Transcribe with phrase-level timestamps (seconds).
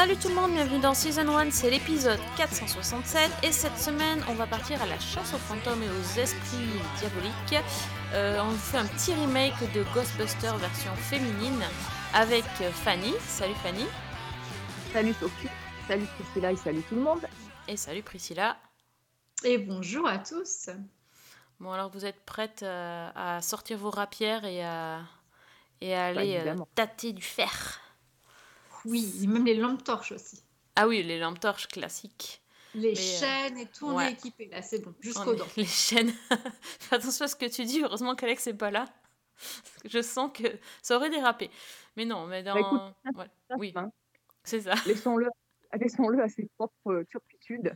[0.00, 4.32] Salut tout le monde, bienvenue dans Season 1, c'est l'épisode 467 et cette semaine on
[4.32, 6.56] va partir à la chasse aux fantômes et aux esprits
[6.98, 7.62] diaboliques.
[8.14, 11.62] Euh, on fait un petit remake de Ghostbusters version féminine
[12.14, 12.44] avec
[12.82, 13.12] Fanny.
[13.26, 13.84] Salut Fanny.
[14.94, 15.48] Salut Sophie,
[15.86, 17.26] salut Priscilla et salut tout le monde.
[17.68, 18.56] Et salut Priscilla.
[19.44, 20.70] Et bonjour à tous.
[21.58, 25.02] Bon alors vous êtes prêtes euh, à sortir vos rapières et à,
[25.82, 26.68] et à aller euh, évidemment.
[26.74, 27.79] tâter du fer?
[28.84, 30.42] Oui, même les lampes torches aussi.
[30.76, 32.42] Ah oui, les lampes torches classiques.
[32.74, 34.10] Les Mais, euh, chaînes et tout, on ouais.
[34.10, 35.46] est équipé là, c'est bon, On jusqu'aux dents.
[35.56, 36.12] Les chaînes.
[36.62, 37.82] Fais attention à ce que tu dis.
[37.82, 38.84] Heureusement qu'Alex n'est pas là.
[39.84, 40.44] Je sens que
[40.82, 41.50] ça aurait dérapé.
[41.96, 42.54] Mais non, mais dans.
[42.54, 42.80] Bah, écoute,
[43.16, 43.90] Ouais, Ça, Oui, hein.
[44.44, 44.74] c'est ça.
[44.86, 47.74] Laissons-le à ses propres euh, turpitudes.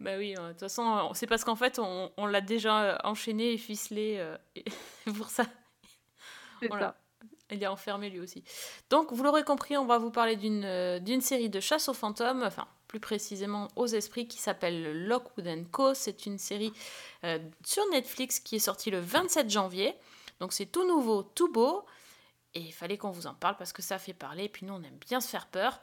[0.00, 2.98] Bah oui, euh, de toute façon, c'est parce qu'en fait, on, on l'a déjà euh,
[3.04, 4.16] enchaîné et ficelé.
[4.18, 4.64] euh, et
[5.16, 5.44] pour ça,
[6.60, 6.96] C'est Voilà.
[7.50, 8.42] Il est enfermé lui aussi.
[8.90, 12.42] Donc, vous l'aurez compris, on va vous parler d'une euh, série de chasse aux fantômes,
[12.42, 15.94] enfin, plus précisément aux esprits, qui s'appelle Lockwood Co.
[15.94, 16.72] C'est une série
[17.24, 19.94] euh, sur Netflix qui est sortie le 27 janvier.
[20.40, 21.84] Donc, c'est tout nouveau, tout beau.
[22.54, 24.44] Et il fallait qu'on vous en parle parce que ça fait parler.
[24.44, 25.80] Et puis, nous, on aime bien se faire peur.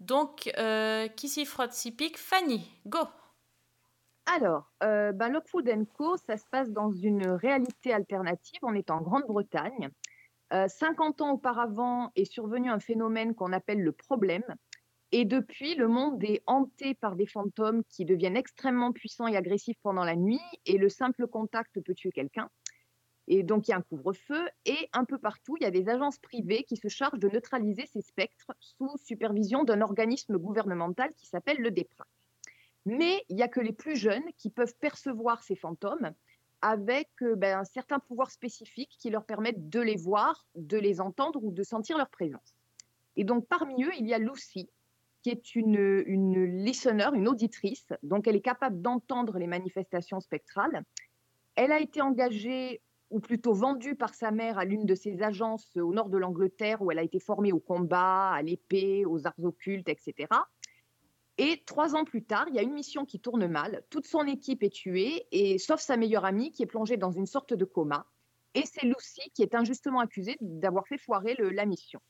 [0.00, 2.18] Donc, euh, qui s'y frotte, s'y pique?
[2.18, 3.00] Fanny, go.
[4.26, 8.60] Alors, ben, Lockwood Co, ça se passe dans une réalité alternative.
[8.62, 9.90] On est en Grande-Bretagne.
[10.52, 14.44] Euh, 50 ans auparavant est survenu un phénomène qu'on appelle le problème.
[15.10, 19.78] Et depuis, le monde est hanté par des fantômes qui deviennent extrêmement puissants et agressifs
[19.82, 20.40] pendant la nuit.
[20.66, 22.50] Et le simple contact peut tuer quelqu'un.
[23.28, 24.48] Et donc, il y a un couvre-feu.
[24.66, 27.86] Et un peu partout, il y a des agences privées qui se chargent de neutraliser
[27.86, 32.08] ces spectres sous supervision d'un organisme gouvernemental qui s'appelle le DEPRAC.
[32.84, 36.12] Mais il n'y a que les plus jeunes qui peuvent percevoir ces fantômes
[36.62, 41.00] avec euh, ben, un certain pouvoir spécifique qui leur permettent de les voir, de les
[41.00, 42.54] entendre ou de sentir leur présence.
[43.16, 44.70] Et donc, parmi eux, il y a Lucy,
[45.22, 47.92] qui est une, une listener, une auditrice.
[48.02, 50.84] Donc, elle est capable d'entendre les manifestations spectrales.
[51.56, 52.80] Elle a été engagée,
[53.10, 56.80] ou plutôt vendue par sa mère à l'une de ses agences au nord de l'Angleterre,
[56.80, 60.28] où elle a été formée au combat, à l'épée, aux arts occultes, etc.
[61.44, 63.82] Et trois ans plus tard, il y a une mission qui tourne mal.
[63.90, 67.26] Toute son équipe est tuée, et sauf sa meilleure amie qui est plongée dans une
[67.26, 68.06] sorte de coma.
[68.54, 72.00] Et c'est Lucy qui est injustement accusée d'avoir fait foirer le- la mission.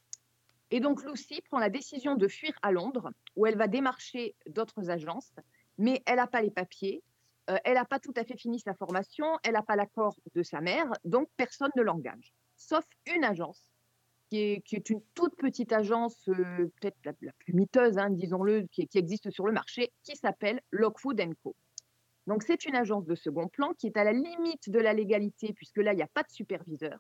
[0.71, 4.91] Et donc Lucy prend la décision de fuir à Londres, où elle va démarcher d'autres
[4.91, 5.33] agences,
[5.79, 7.03] mais elle n'a pas les papiers,
[7.49, 10.43] euh, elle n'a pas tout à fait fini sa formation, elle n'a pas l'accord de
[10.43, 12.35] sa mère, donc personne ne l'engage.
[12.57, 13.72] Sauf une agence,
[14.33, 19.31] qui est, une toute petite agence, euh, peut-être la, plus miteuse, hein, disons-le, qui, existe
[19.31, 21.55] sur le marché, qui s'appelle Lockwood Co.
[22.27, 25.53] Donc c'est une agence de second plan qui est à la limite de la légalité,
[25.53, 26.99] puisque là, il n'y a pas de superviseur,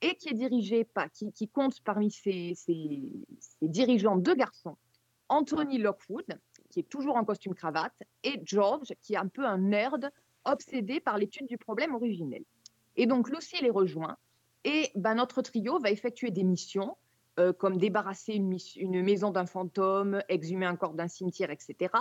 [0.00, 3.12] et qui est dirigée par, qui, compte parmi ses, ses-
[3.62, 4.76] dirigeants deux garçons,
[5.28, 9.58] Anthony Lockwood, qui est toujours en costume cravate, et George, qui est un peu un
[9.58, 10.10] nerd
[10.44, 12.42] obsédé par l'étude du problème originel.
[12.96, 14.16] Et donc Lucy les rejoint,
[14.64, 16.96] et ben, notre trio va effectuer des missions,
[17.38, 21.92] euh, comme débarrasser une, maison d'un fantôme, exhumer un corps d'un cimetière, etc.,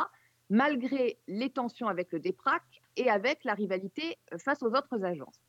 [0.50, 2.62] malgré les tensions avec le DEPRAC
[2.98, 5.42] et avec la rivalité euh, face aux autres agences.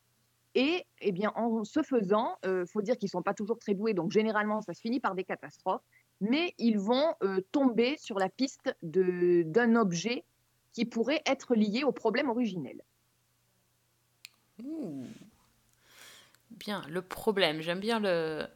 [0.56, 3.74] Et eh bien, en ce faisant, il faut dire qu'ils ne sont pas toujours très
[3.74, 5.82] doués, donc généralement, ça se finit par des catastrophes,
[6.20, 10.24] mais ils vont euh, tomber sur la piste d'un objet
[10.72, 12.82] qui pourrait être lié au problème originel.
[14.62, 15.04] Ouh.
[16.54, 18.46] Bien, le problème, j'aime bien le.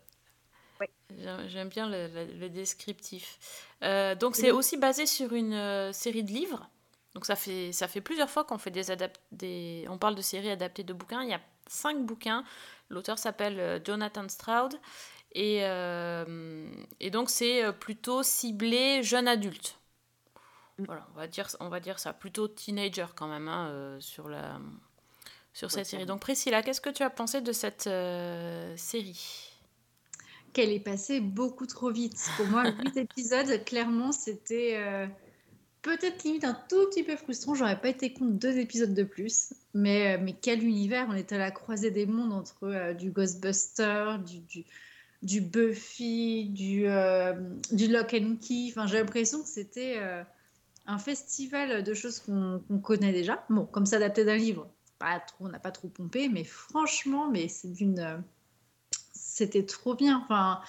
[0.81, 0.91] Ouais.
[1.47, 3.39] J'aime bien le, le- le descriptif.
[3.83, 4.53] Euh, donc c'est Oui.
[4.53, 6.69] aussi basé sur une euh, série de livres.
[7.15, 8.83] Donc ça fait, ça fait plusieurs fois qu'on fait des,
[9.33, 11.23] des on parle de séries adaptées de bouquins.
[11.23, 12.45] Il y a cinq bouquins.
[12.91, 14.75] L'auteur s'appelle euh, Jonathan Stroud.
[15.33, 16.71] Et, euh,
[17.01, 19.79] et donc c'est plutôt ciblé jeune adulte.
[20.79, 20.87] Mm.
[20.87, 22.12] Voilà, on va dire, on va dire ça.
[22.12, 24.59] Plutôt teenager quand même hein, euh, sur la,
[25.53, 26.06] sur cette série.
[26.06, 29.53] Donc Priscilla, qu'est-ce que tu as pensé de cette euh, série?
[30.53, 32.19] Qu'elle est passée beaucoup trop vite.
[32.37, 35.06] Pour moi, 8 épisodes, clairement, c'était euh,
[35.83, 37.55] peut-être limite un tout petit peu frustrant.
[37.55, 39.53] J'aurais pas été contre deux épisodes de plus.
[39.75, 43.11] Mais, euh, mais quel univers On était à la croisée des mondes entre euh, du
[43.11, 44.65] Ghostbuster, du, du,
[45.23, 47.35] du Buffy, du, euh,
[47.73, 48.69] du Lock and Key.
[48.71, 50.23] Enfin, j'ai l'impression que c'était euh,
[50.87, 53.44] un festival de choses qu'on connaît déjà.
[53.51, 54.69] Bon, comme ça adapté d'un livre,
[54.99, 58.23] pas trop, on n'a pas trop pompé, mais franchement, mais c'est d'une,
[59.12, 60.23] c'était trop bien.
[60.25, 60.61] Enfin,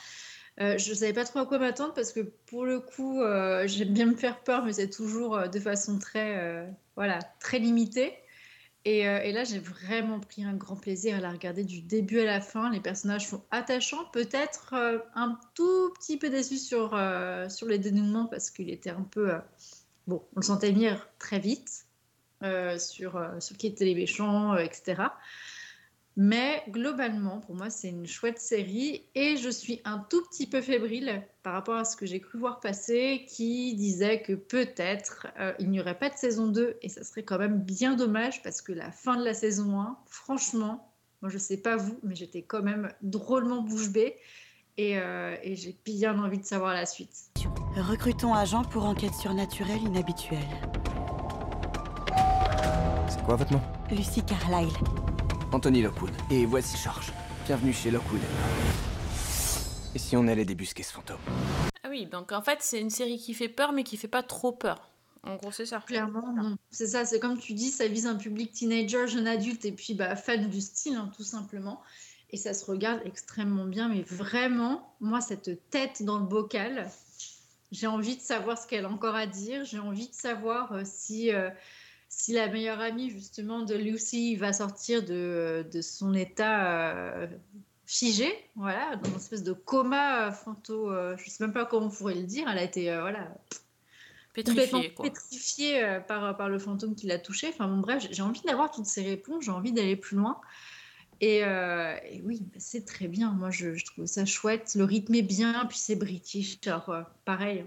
[0.61, 3.65] Euh, je ne savais pas trop à quoi m'attendre parce que pour le coup, euh,
[3.65, 8.13] j'aime bien me faire peur, mais c'est toujours euh, de façon très, voilà, très limitée.
[8.85, 12.25] Et, et là, j'ai vraiment pris un grand plaisir à la regarder du début à
[12.25, 12.69] la fin.
[12.71, 14.73] Les personnages sont attachants, peut-être
[15.15, 16.97] un tout petit peu déçu sur,
[17.49, 19.31] sur les dénouements parce qu'il était un peu...
[20.07, 21.87] bon, on le sentait venir très vite
[22.77, 25.09] sur, sur qui étaient les méchants, etc.
[26.21, 30.59] Mais globalement, pour moi, c'est une chouette série et je suis un tout petit peu
[30.59, 35.53] fébrile par rapport à ce que j'ai cru voir passer qui disait que peut-être euh,
[35.59, 38.61] il n'y aurait pas de saison 2 et ça serait quand même bien dommage parce
[38.61, 40.91] que la fin de la saison 1, franchement,
[41.21, 44.17] moi je sais pas vous, mais j'étais quand même drôlement bouche bée
[44.75, 47.31] et, euh, et j'ai bien envie de savoir la suite.
[47.77, 50.78] Recrutons agent pour enquête surnaturelle inhabituelle.
[53.29, 53.61] Quoi votre nom
[53.91, 54.73] Lucie Carlyle.
[55.51, 56.09] Anthony Lockwood.
[56.31, 57.13] Et voici Charge.
[57.45, 58.21] Bienvenue chez Lockwood.
[59.93, 61.19] Et si on allait débusquer ce fantôme
[61.83, 64.23] Ah oui, donc en fait, c'est une série qui fait peur, mais qui fait pas
[64.23, 64.89] trop peur.
[65.21, 65.83] En gros, c'est ça.
[65.85, 66.57] Clairement, non.
[66.71, 69.93] C'est ça, c'est comme tu dis, ça vise un public teenager, jeune adulte, et puis
[69.93, 71.83] bah, fan du style, hein, tout simplement.
[72.31, 76.89] Et ça se regarde extrêmement bien, mais vraiment, moi, cette tête dans le bocal,
[77.71, 79.65] j'ai envie de savoir ce qu'elle a encore à dire.
[79.65, 81.31] J'ai envie de savoir euh, si.
[81.31, 81.51] Euh,
[82.09, 87.27] si la meilleure amie justement de Lucy va sortir de, de son état euh,
[87.85, 91.85] figé, voilà, dans une espèce de coma euh, fantôme, euh, je sais même pas comment
[91.85, 93.31] on pourrait le dire, elle a été voilà
[94.33, 97.49] pétrifiée, pétrifiée par, par le fantôme qui l'a touchée.
[97.49, 100.41] Enfin bon, bref, j'ai envie d'avoir toutes ces réponses, j'ai envie d'aller plus loin.
[101.21, 101.43] Et,
[102.23, 103.31] oui, bah, c'est très bien.
[103.31, 104.75] Moi, je, je, trouve ça chouette.
[104.75, 106.57] Le rythme est bien, puis c'est british.
[106.63, 107.65] Genre, pareil,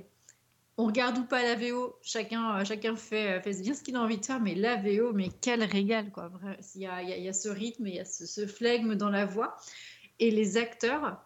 [0.82, 3.94] on regarde ou pas la VO, chacun, euh, chacun fait, euh, fait bien ce qu'il
[3.94, 6.32] a envie de faire, mais la VO, mais quel régal, quoi.
[6.74, 9.24] Il y a, il y a ce rythme, il y a ce, flegme dans la
[9.24, 9.56] voix.
[10.18, 11.24] Et les acteurs,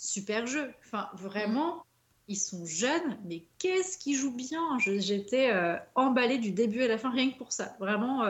[0.00, 0.72] super jeu.
[0.84, 1.84] Enfin, vraiment,
[2.26, 6.98] ils sont jeunes, mais qu'est-ce qu'ils jouent bien J'étais euh, emballée du début à la
[6.98, 7.76] fin, rien que pour ça.
[7.78, 8.24] Vraiment,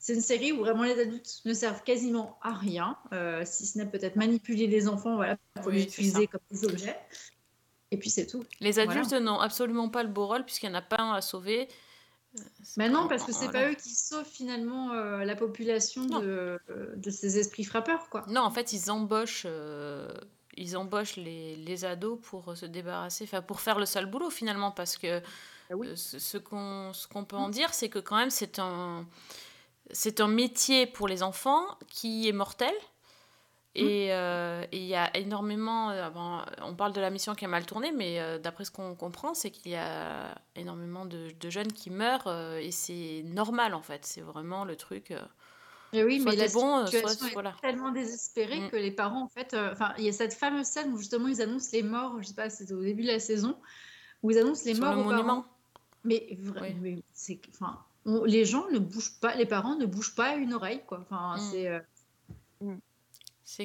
[0.00, 2.96] c'est une série où vraiment les adultes ne servent quasiment à rien,
[3.44, 6.96] si ce n'est peut-être manipuler les enfants voilà, pour les utiliser comme des objets.
[7.90, 8.44] Et puis c'est tout.
[8.60, 11.20] Les adultes n'ont absolument pas le beau rôle puisqu'il n'y en a pas un à
[11.20, 11.68] sauver.
[12.76, 16.60] Mais non, parce que c'est pas eux qui sauvent finalement euh, la population de,
[16.94, 18.24] de, ces esprits frappeurs, quoi.
[18.28, 20.12] Non, en fait, ils embauchent, euh,
[20.56, 24.70] ils embauchent les, les, ados pour se débarrasser, enfin pour faire le sale boulot finalement,
[24.70, 25.22] parce que
[25.70, 25.88] ah oui.
[25.88, 29.06] Euh, ce, qu'on ce qu'on peut en dire, c'est que quand même c'est un
[29.90, 32.72] c'est un métier pour les enfants qui est mortel.
[32.72, 32.78] Euh,
[33.74, 34.06] et
[34.72, 35.90] il y a énormément.
[35.90, 36.08] Euh,
[36.62, 39.34] on parle de la mission qui a mal tourné, mais euh, d'après ce qu'on comprend,
[39.34, 42.28] c'est qu'il y a énormément de, jeunes qui meurent
[42.60, 44.04] et c'est normal en fait.
[44.04, 45.12] C'est vraiment le truc.
[45.94, 48.70] Et oui, mais la bon, situation soit, est tellement désespérée mmh.
[48.70, 51.40] que les parents, en fait, enfin, il y a cette fameuse scène où justement ils
[51.40, 52.16] annoncent les morts.
[52.20, 53.56] Je sais pas, c'était au début de la saison
[54.22, 55.46] où ils annoncent les morts aux parents.
[56.04, 57.78] Mais vraiment, c'est, enfin,
[58.26, 61.00] les gens ne bougent pas, les parents ne bougent pas une oreille, quoi.
[61.00, 61.50] Enfin, mmh.
[61.50, 61.82] c'est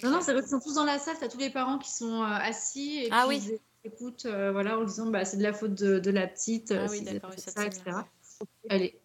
[0.03, 1.91] non, non, c'est qu'ils sont tous dans la salle, tu as tous les parents qui
[1.91, 3.59] sont euh, assis et ah, puis oui.
[3.83, 6.71] ils écoutent euh, voilà, en disant bah, c'est de la faute de, de la petite,
[6.71, 7.83] ah, oui, d'accord, ça, etc.
[8.69, 9.01] Elle est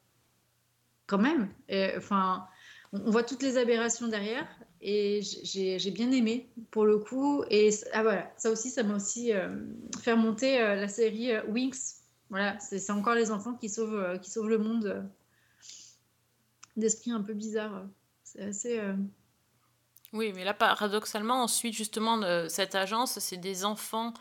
[1.07, 1.49] quand même,
[1.97, 2.47] enfin,
[2.93, 4.47] on voit toutes les aberrations derrière
[4.81, 7.43] et j'ai bien aimé pour le coup.
[7.51, 9.49] Et ah, voilà, ça aussi, ça m'a aussi euh,
[10.01, 12.03] fait monter la série Winx.
[12.31, 15.09] Voilà, c'est encore les enfants qui sauvent, qui sauvent le monde
[16.77, 17.87] d'esprit un peu bizarre.
[18.23, 18.81] C'est assez.
[20.13, 24.15] Oui, mais là, paradoxalement, ensuite, justement, cette agence, c'est des enfants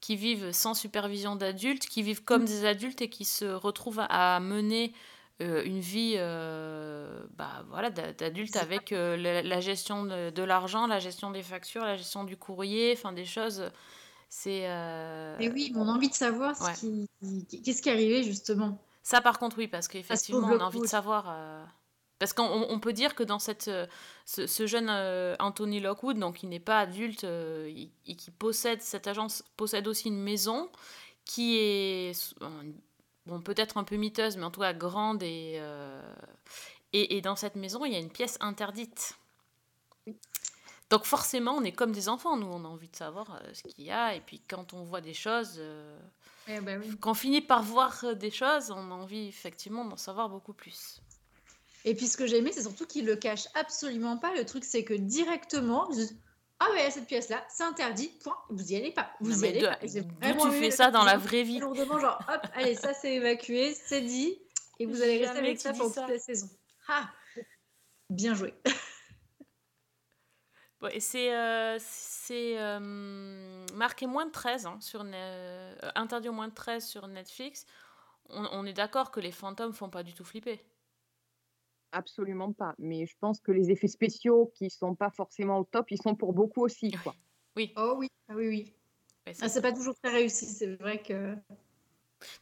[0.00, 2.46] qui vivent sans supervision d'adultes, qui vivent comme mm.
[2.46, 4.92] des adultes et qui se retrouvent à, mener
[5.40, 11.30] euh, une vie euh, bah, voilà, d'adulte avec euh, la, gestion de, l'argent, la gestion
[11.30, 13.70] des factures, la gestion du courrier, enfin des choses.
[14.28, 14.62] C'est.
[15.40, 17.08] Et oui, on a envie de savoir ce qui,
[17.62, 18.78] qu'est-ce qui est arrivé justement.
[19.02, 21.34] Ça, par contre, oui, parce qu'effectivement, on a envie de savoir.
[22.20, 23.86] Parce qu'on peut dire que dans cette, euh,
[24.26, 27.66] ce, jeune euh, Anthony Lockwood, donc il n'est pas adulte euh,
[28.06, 30.68] et qui possède, cette agence possède aussi une maison
[31.24, 32.34] qui est
[33.24, 35.22] bon, peut-être un peu miteuse, mais en tout cas grande.
[35.22, 35.62] Et,
[36.92, 39.14] et, et, dans cette maison, il y a une pièce interdite.
[40.90, 43.86] Donc forcément, on est comme des enfants, nous, on a envie de savoir ce qu'il
[43.86, 44.14] y a.
[44.14, 45.58] Et puis quand on voit des choses,
[46.48, 50.28] eh ben quand on finit par voir des choses, on a envie effectivement d'en savoir
[50.28, 51.00] beaucoup plus.
[51.84, 54.34] Et puis ce que j'ai aimé, c'est surtout qu'ils le cachent absolument pas.
[54.34, 55.88] Le truc, c'est que directement,
[56.58, 59.10] ah ouais, cette pièce-là, c'est interdit, point, vous y allez pas.
[59.20, 59.76] Vous y allez pas.
[59.76, 61.58] tu fais ça dans la vraie vie?
[61.58, 64.38] Lourdement, genre, hop, allez, ça c'est évacué, c'est dit,
[64.78, 66.48] et vous allez rester avec ça pendant toute la saison.
[66.88, 67.08] Ah
[68.10, 68.54] Bien joué.
[70.82, 76.32] Ouais, et c'est euh, c'est, euh, marqué moins de 13 hein, sur euh, interdit au
[76.32, 77.66] moins de 13 sur Netflix.
[78.30, 80.64] On, on est d'accord que les fantômes font pas du tout flipper.
[81.92, 82.74] Absolument pas.
[82.78, 86.14] Mais je pense que les effets spéciaux qui sont pas forcément au top, ils sont
[86.14, 86.90] pour beaucoup aussi.
[86.92, 87.14] Quoi.
[87.56, 87.72] Oui.
[87.76, 88.74] Oh oui, ah oui, oui.
[89.26, 91.34] Ouais, c'est Ah, pas toujours très réussi, c'est vrai que.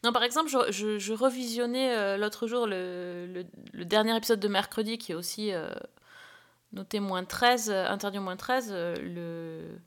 [0.03, 4.39] Non, par exemple, je, je- je revisionnais euh, l'autre jour le, le- le dernier épisode
[4.39, 5.73] de mercredi qui est aussi euh,
[6.73, 8.69] noté moins 13, euh, interdit au moins 13.
[8.71, 9.79] euh, le...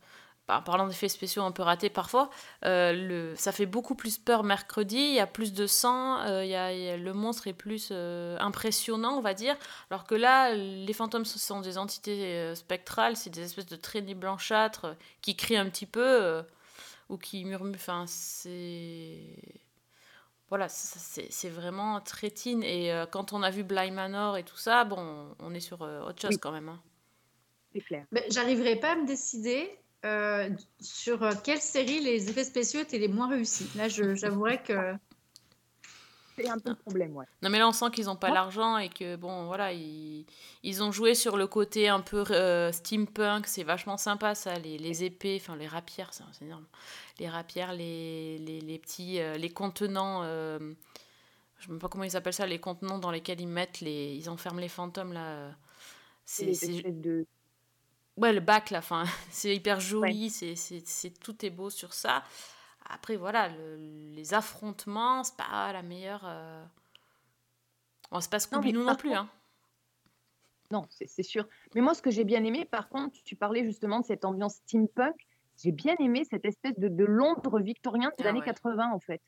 [0.47, 2.31] par- parlant d'effets spéciaux un peu ratés parfois,
[2.65, 3.35] euh, le...
[3.37, 6.55] ça fait beaucoup plus peur mercredi, il y a plus de sang, euh, il y
[6.57, 9.57] a, il y a- le monstre est plus euh, impressionnant, on va dire.
[9.91, 13.77] Alors que là, les fantômes ce sont des entités euh, spectrales, c'est des espèces de
[13.77, 16.43] traînées blanchâtres euh, qui crient un petit peu euh,
[17.09, 17.77] ou qui murmurent.
[17.77, 19.21] Enfin, c'est
[20.49, 22.63] voilà, c'est vraiment très teen.
[22.63, 25.81] Et euh, quand on a vu Bly Manor et tout ça, bon, on est sur
[25.83, 26.39] euh, autre chose Oui.
[26.39, 26.69] quand même.
[26.69, 26.81] hein.
[27.73, 28.05] C'est clair.
[28.11, 29.71] Mais J'arriverai pas à me décider
[30.05, 30.49] euh,
[30.81, 33.69] sur euh, quelle série les effets spéciaux étaient les moins réussis?
[33.77, 34.95] Là, je- j'avouerais que.
[36.37, 37.27] C'est un peu le problème, ouais.
[37.43, 40.25] Non, mais là, on sent qu'ils n'ont pas Moi- l'argent et que, bon, voilà, ils,
[40.63, 43.47] ils ont joué sur le côté un peu euh, steampunk.
[43.47, 46.65] C'est vachement sympa, ça, les, les épées, enfin, les rapières, c'est énorme.
[47.19, 51.89] Les rapières, les, les, les petits, euh, les contenants, euh, je ne sais même pas
[51.89, 55.13] comment ils appellent ça, les contenants dans lesquels ils mettent les, ils enferment les fantômes,
[55.13, 55.51] là.
[56.25, 57.27] C'est C'est, les c'est- espèces de...
[58.17, 61.95] Ouais, le bac, là, fin, c'est hyper joli, c'est, c'est, c'est- tout est beau sur
[61.95, 62.23] ça.
[62.89, 63.77] Après, voilà, le-
[64.15, 66.23] les affrontements, c'est pas la meilleure.
[66.25, 66.65] Euh...
[68.11, 69.31] Bon, c'est pas Scooby-Doo non, plus, contre- hein.
[70.71, 71.47] Non, c'est c'est sûr.
[71.75, 74.55] Mais moi, ce que j'ai bien aimé, par contre, tu parlais justement de cette ambiance
[74.67, 75.15] steampunk.
[75.63, 78.45] J'ai bien aimé cette espèce de, de Londres victorien des Ah années ouais.
[78.47, 79.21] 80, en fait.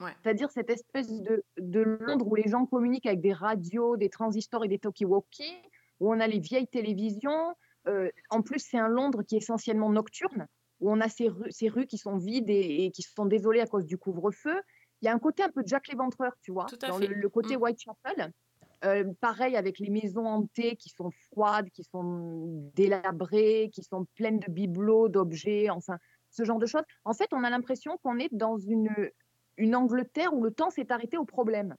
[0.00, 0.12] Ouais.
[0.22, 4.64] C'est-à-dire cette espèce de, de Londres où les gens communiquent avec des radios, des transistors
[4.64, 5.56] et des talkie-walkie,
[6.00, 7.54] où on a les vieilles télévisions.
[7.88, 10.46] Euh, en plus, c'est un Londres qui est essentiellement nocturne,
[10.80, 13.60] où on a ces rues, ces rues qui sont vides et, et qui sont désolées
[13.60, 14.60] à cause du couvre-feu.
[15.00, 17.56] Il y a un côté un peu Jack l'Éventreur, tu vois, dans le, le côté
[17.56, 17.62] Mm.
[17.62, 18.32] Whitechapel.
[18.84, 24.40] Euh, pareil avec les maisons hantées qui sont froides, qui sont délabrées, qui sont pleines
[24.40, 25.98] de bibelots, d'objets, enfin,
[26.30, 26.82] ce genre de choses.
[27.04, 29.10] En fait, on a l'impression qu'on est dans une,
[29.56, 31.76] une Angleterre où le temps s'est arrêté au problème.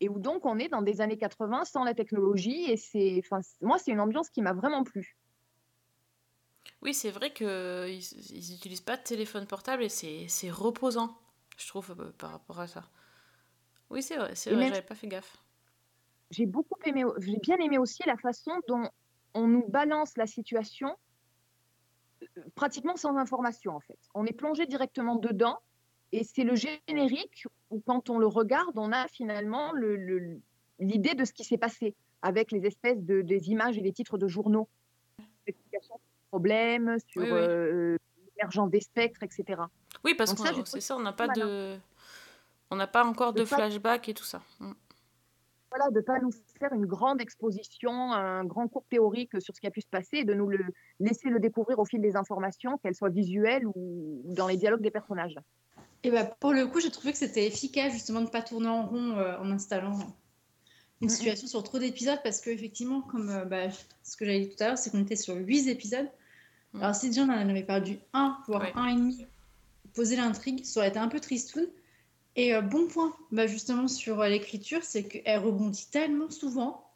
[0.00, 2.70] Et où donc on est dans des années 80 sans la technologie.
[2.70, 5.16] Et c'est, enfin, moi, c'est une ambiance qui m'a vraiment plu.
[6.82, 11.18] Oui, c'est vrai qu'ils ils n'utilisent pas de téléphone portable et c'est, reposant,
[11.56, 12.84] je trouve, euh, par rapport à ça.
[13.90, 15.38] Oui, c'est vrai, c'est vrai, j'avais pas fait gaffe.
[16.30, 18.88] J'ai beaucoup aimé, j'ai bien aimé aussi la façon dont
[19.34, 20.96] on nous balance la situation
[22.22, 23.98] euh, pratiquement sans information en fait.
[24.14, 25.60] On est plongé directement dedans
[26.14, 30.40] et c'est le générique où quand on le regarde, on a finalement le- le-
[30.78, 34.16] l'idée de ce qui s'est passé avec les espèces de des images et les titres
[34.18, 34.68] de journaux,
[35.46, 37.36] explications sur le problème, sur Oui, oui.
[37.38, 37.96] euh,
[38.36, 39.62] l'émergence des spectres, etc.
[40.04, 41.76] Oui, parce que c'est ça, on n'a pas de.
[42.70, 44.40] On n'a pas encore De de pas- flashback et tout ça.
[44.60, 44.72] Mm.
[45.70, 49.60] voilà, de ne pas nous faire une grande exposition, un grand cours théorique sur ce
[49.60, 50.64] qui a pu se passer et de nous le
[51.00, 54.92] laisser le découvrir au fil des informations, qu'elles soient visuelles ou dans les dialogues des
[54.92, 55.34] personnages.
[56.04, 58.68] Et bah, pour le coup, j'ai trouvé que c'était efficace justement de ne pas tourner
[58.68, 59.98] en rond euh, en installant
[61.00, 63.70] une situation sur trop d'épisodes parce qu'effectivement, comme euh, bah,
[64.02, 66.08] ce que j'avais dit tout à l'heure, c'est qu'on était sur 8 épisodes.
[66.72, 66.82] Mhm.
[66.82, 68.72] Alors si déjà on en avait perdu un, voire Ouais.
[68.74, 69.26] un et demi,
[69.94, 71.66] poser l'intrigue, ça aurait été un peu tristoun.
[72.36, 76.90] Et euh, bon point, bah, justement sur euh, l'écriture, c'est qu'elle rebondit tellement souvent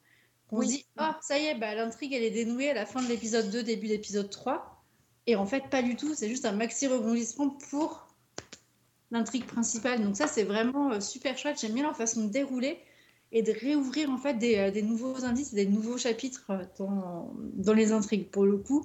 [0.49, 0.67] qu'on Oui.
[0.69, 3.09] se dit Ah, ça y est, bah, l'intrigue elle est dénouée à la fin de
[3.09, 4.83] l'épisode 2, début d'épisode 3.
[5.27, 8.08] Et en fait, pas du tout, c'est juste un maxi rebondissement pour
[9.11, 10.03] l'intrigue principale.
[10.03, 11.59] Donc ça, c'est vraiment euh, super chouette.
[11.61, 12.79] J'aime bien leur façon de dérouler
[13.33, 16.65] et de réouvrir en fait des, euh, des nouveaux indices et des nouveaux chapitres euh,
[16.79, 18.31] dans, dans les intrigues.
[18.31, 18.85] Pour le coup,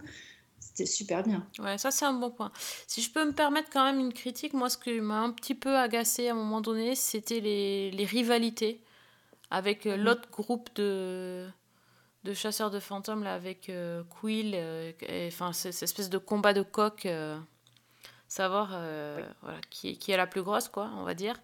[0.59, 1.45] c'était super bien.
[1.59, 2.51] Ouais, ça c'est un bon point.
[2.87, 5.55] Si je peux me permettre quand même une critique, moi ce qui m'a un petit
[5.55, 8.81] peu agacé à un moment donné, c'était les, les rivalités
[9.51, 9.95] avec Mhm.
[10.03, 11.47] l'autre groupe de,
[12.23, 16.53] de chasseurs de fantômes, là, avec euh, Quill, euh, et, enfin cette espèce de combat
[16.53, 17.37] de coq, euh,
[18.33, 21.35] savoir euh, voilà, qui, est- qui est la plus grosse, quoi, on va dire.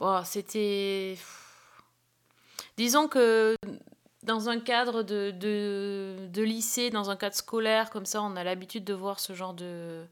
[0.00, 1.18] Bon, c'était...
[2.76, 3.56] Disons que
[4.22, 8.44] dans un cadre de, de, de lycée, dans un cadre scolaire, comme ça, on a
[8.44, 10.04] l'habitude de voir ce genre de,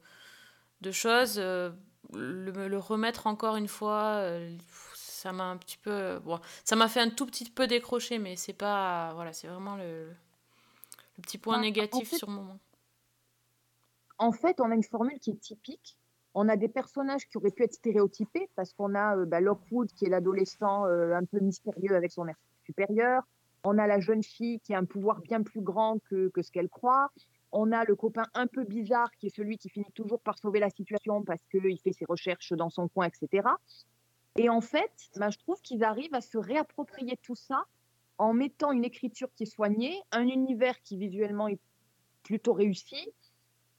[0.83, 1.37] de choses.
[1.39, 1.71] euh,
[2.15, 4.57] le, le remettre encore une fois, euh,
[4.95, 6.19] ça m'a un petit peu.
[6.25, 9.13] Bon, ça m'a fait un tout petit peu décrocher, mais c'est pas.
[9.15, 10.09] Voilà, c'est vraiment le,
[11.19, 12.59] le petit point en négatif fait- sur le moment.
[14.19, 15.99] En fait, on a une formule qui est typique.
[16.35, 19.91] On a des personnages qui auraient pu être stéréotypés parce qu'on a euh, bah, Lockwood
[19.93, 23.23] qui est l'adolescent euh, un peu mystérieux avec son air supérieur.
[23.65, 26.69] On a la jeune fille qui a un pouvoir bien plus grand que, ce qu'elle
[26.69, 27.11] croit.
[27.53, 30.61] On a le copain un peu bizarre qui est celui qui finit toujours par sauver
[30.61, 33.49] la situation parce qu'il fait ses recherches dans son coin, etc.
[34.37, 37.65] Et en fait, ben, je trouve qu'ils arrivent à se réapproprier tout ça
[38.19, 41.61] en mettant une écriture qui est soignée, un univers qui visuellement est
[42.23, 43.13] plutôt réussi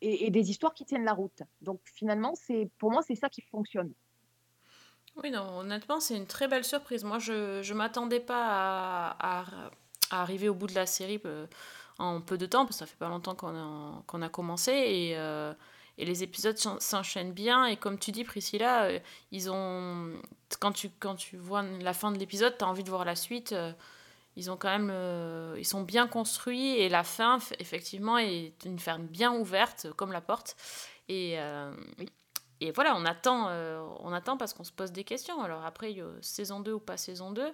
[0.02, 1.42] et, des histoires qui tiennent la route.
[1.62, 3.94] Donc finalement, c'est pour moi, c'est ça qui fonctionne.
[5.24, 7.04] Oui, non, honnêtement, c'est une très belle surprise.
[7.04, 9.46] Moi, je ne m'attendais pas à,
[10.12, 11.48] arriver au bout de la série euh,
[11.98, 14.72] en peu de temps, parce que ça fait pas longtemps qu'on a, qu'on a commencé,
[14.72, 15.54] et, euh,
[15.98, 17.66] et les épisodes s'en- s'enchaînent bien.
[17.66, 19.00] Et comme tu dis, Priscilla, euh,
[19.32, 20.14] ils ont,
[20.60, 23.16] quand, tu, quand tu vois la fin de l'épisode, tu as envie de voir la
[23.16, 23.56] suite.
[24.38, 28.78] Ils ont quand même, euh, ils sont bien construits, et la fin, effectivement, est une
[28.78, 30.56] ferme bien ouverte, comme la porte.
[31.10, 31.72] Et, euh,
[32.62, 35.42] et voilà, on attend, euh, on attend parce qu'on se pose des questions.
[35.42, 37.52] Alors après, il y a saison 2 ou pas saison 2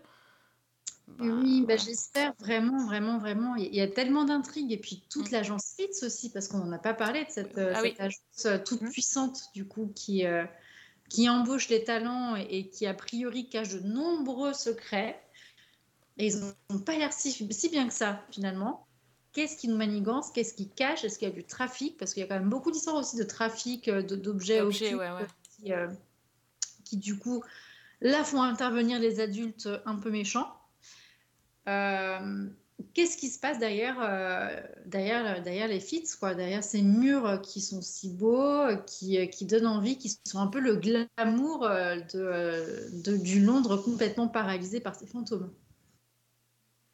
[1.08, 3.56] bah, Oui, bah, j'espère vraiment, vraiment, vraiment.
[3.56, 6.80] Il y a tellement d'intrigues et puis toute l'agence Fitz aussi, parce qu'on n'en a
[6.80, 7.72] pas parlé de cette, Mm.
[7.76, 7.96] Ah oui.
[7.98, 10.44] agence toute puissante du coup qui, euh,
[11.10, 15.23] qui embauche les talents et, et qui a priori cache de nombreux secrets.
[16.18, 16.40] Et ils
[16.70, 18.88] n'ont pas l'air si, si bien que ça finalement.
[19.32, 20.30] Qu'est-ce qui nous manigance?
[20.32, 21.04] Qu'est-ce qui cache?
[21.04, 21.98] Est-ce qu'il y a du trafic?
[21.98, 25.00] Parce qu'il y a quand même beaucoup d'histoires aussi de trafic euh, d'objets Objets, occultes
[25.02, 25.28] ouais, ouais.
[25.58, 25.88] Qui, euh,
[26.86, 27.44] qui, du coup
[28.00, 30.52] là font intervenir les adultes un peu méchants.
[31.68, 32.48] Euh,
[32.94, 34.50] Qu'est-ce qui se passe derrière, euh,
[34.86, 39.68] derrière, derrière les fits, quoi, derrière ces murs qui sont si beaux, qui, qui donnent
[39.68, 45.08] envie, qui sont un peu le glamour de, de- du Londres complètement paralysé par ces
[45.08, 45.52] fantômes.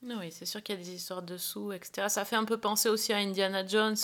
[0.02, 2.08] Oui, c'est sûr qu'il y a des histoires de sous, etc.
[2.08, 3.98] Ça fait un peu penser aussi à Indiana Jones,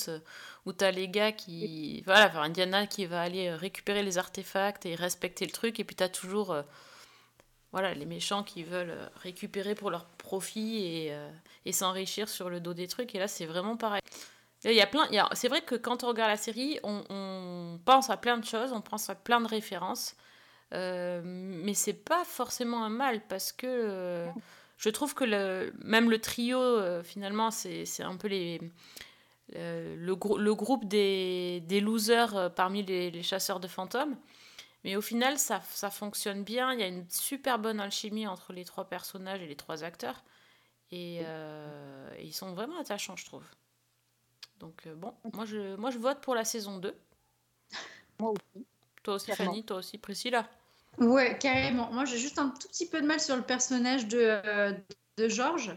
[0.66, 2.02] où t'as les gars qui...
[2.06, 5.86] Voilà, enfin, Indiana qui va aller euh, récupérer les artefacts et respecter le truc, et
[5.86, 6.52] puis t'as toujours...
[6.52, 6.64] euh,
[7.72, 11.30] Voilà, les méchants qui veulent euh, récupérer pour leur profit et, euh,
[11.66, 13.16] et s'enrichir sur le dos des trucs.
[13.16, 14.02] Et là, c'est vraiment pareil.
[14.66, 18.10] Il y a plein, c'est vrai que quand on regarde la série, on, on pense
[18.10, 20.16] à plein de choses, on pense à plein de références,
[20.74, 24.28] euh, mais c'est pas forcément un mal parce que
[24.78, 28.60] je trouve que le, même le trio, euh, finalement, c'est c'est un peu les,
[29.56, 34.18] euh, le, grou- le groupe des, des losers euh, parmi les, les chasseurs de fantômes.
[34.84, 36.74] Mais au final, ça, ça fonctionne bien.
[36.74, 40.24] Il y a une super bonne alchimie entre les trois personnages et les trois acteurs.
[40.92, 43.44] Et, euh, et ils sont vraiment attachants, je trouve.
[44.60, 46.96] Donc, bon, moi je, moi je vote pour la saison 2.
[48.20, 48.66] Moi aussi.
[49.04, 49.52] Toi aussi, Clairement.
[49.52, 50.50] Fanny, toi aussi, Priscilla.
[51.00, 51.92] Ouais, carrément.
[51.92, 54.72] Moi, j'ai juste un tout petit peu de mal sur le personnage de, euh,
[55.18, 55.76] de George,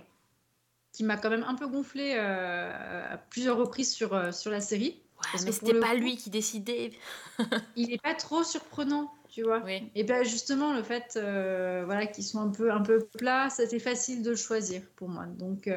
[0.93, 4.61] qui m'a quand même un peu gonflé euh, à plusieurs reprises sur, euh, sur la
[4.61, 5.01] série.
[5.19, 6.93] Ouais, Parce mais c'était pas coup- lui qui décidait.
[7.77, 9.61] Il n'est pas trop surprenant, tu vois.
[9.65, 9.91] Oui.
[9.97, 13.81] Et bien justement, le fait euh, voilà, qu'ils sont un peu, un peu plats, c'était
[13.81, 15.27] facile de le choisir pour moi.
[15.27, 15.69] Donc,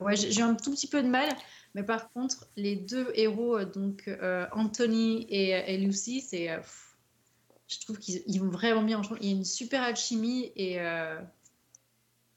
[0.00, 1.28] ouais, j'ai un tout petit peu de mal.
[1.76, 4.08] Mais par contre, les deux héros, donc
[4.52, 6.48] Anthony et, et Lucy, c'est,
[7.74, 9.18] je trouve qu'ils ils vont vraiment bien ensemble.
[9.22, 11.20] Il y a une super alchimie et euh,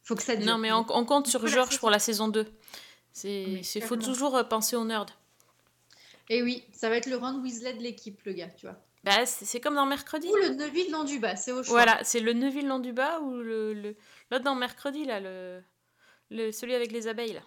[0.03, 0.47] faut que ça dure.
[0.47, 2.45] Non, mais on, on compte sur la Georges pour la saison 2.
[3.11, 5.05] C'est, faut toujours euh, penser aux nerds.
[6.29, 8.77] Et oui, ça va être le Ron Weasley de l'équipe, le gars, tu vois.
[9.03, 10.27] Bah, c'est, c'est comme dans Mercredi.
[10.27, 11.75] Ou le Neville dans du bas, c'est au choix.
[11.75, 13.95] Voilà, c'est le Neville long du bas ou le, le-
[14.31, 15.61] l'autre dans Mercredi, là, le,
[16.29, 17.41] le, celui avec les abeilles, là.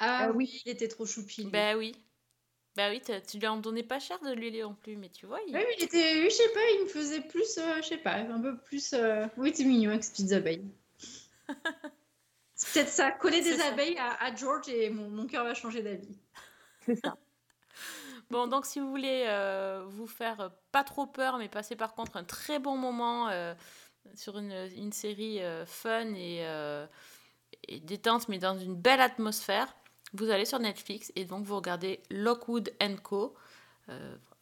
[0.00, 1.42] Ah Ah oui, il était trop choupi.
[1.44, 1.50] lui.
[1.50, 1.94] Bah oui.
[2.78, 5.40] Bah oui, tu lui en donnais pas cher de l'huiler en plus, mais tu vois,
[5.48, 5.52] il...
[5.52, 7.96] Oui, mais il était, oui, je sais pas, il me faisait plus, euh, je sais
[7.98, 8.92] pas, un peu plus.
[8.92, 10.64] euh, Oui, t'es mignon avec ces petites abeilles.
[12.54, 13.66] C'est peut-être ça, coller des C'est ça.
[13.68, 16.16] abeilles à, à George et mon, mon cœur va changer d'avis.
[16.86, 17.16] C'est ça.
[18.30, 21.94] Bon, donc si vous voulez euh, vous faire euh, pas trop peur, mais passer par
[21.94, 23.54] contre un très bon moment euh,
[24.14, 26.86] sur une, une série euh, fun et, euh,
[27.66, 29.74] et détente, mais dans une belle atmosphère,
[30.14, 33.34] vous allez sur Netflix et donc vous regardez Lockwood Co.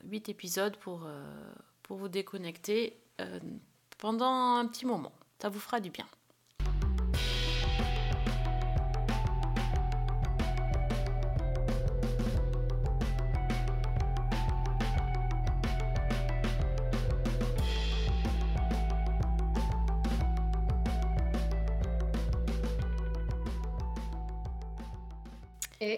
[0.05, 1.52] 8 épisodes pour, euh,
[1.83, 3.40] pour vous déconnecter euh,
[3.98, 5.12] pendant un petit moment.
[5.40, 6.07] Ça vous fera du bien.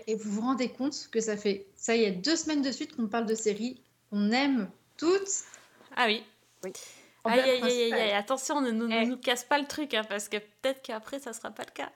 [0.08, 2.96] Et, vous vous rendez compte que ça fait, ça y est, deux semaines de suite
[2.96, 5.28] qu'on parle de séries qu'on aime toutes.
[5.96, 6.24] Ah oui.
[6.64, 6.72] Oui.
[7.24, 9.06] Aïe, aïe, aïe, aïe, attention, ne nous, ne Eh.
[9.06, 11.92] nous casse pas le truc, hein, parce que peut-être qu'après, ça sera pas le cas.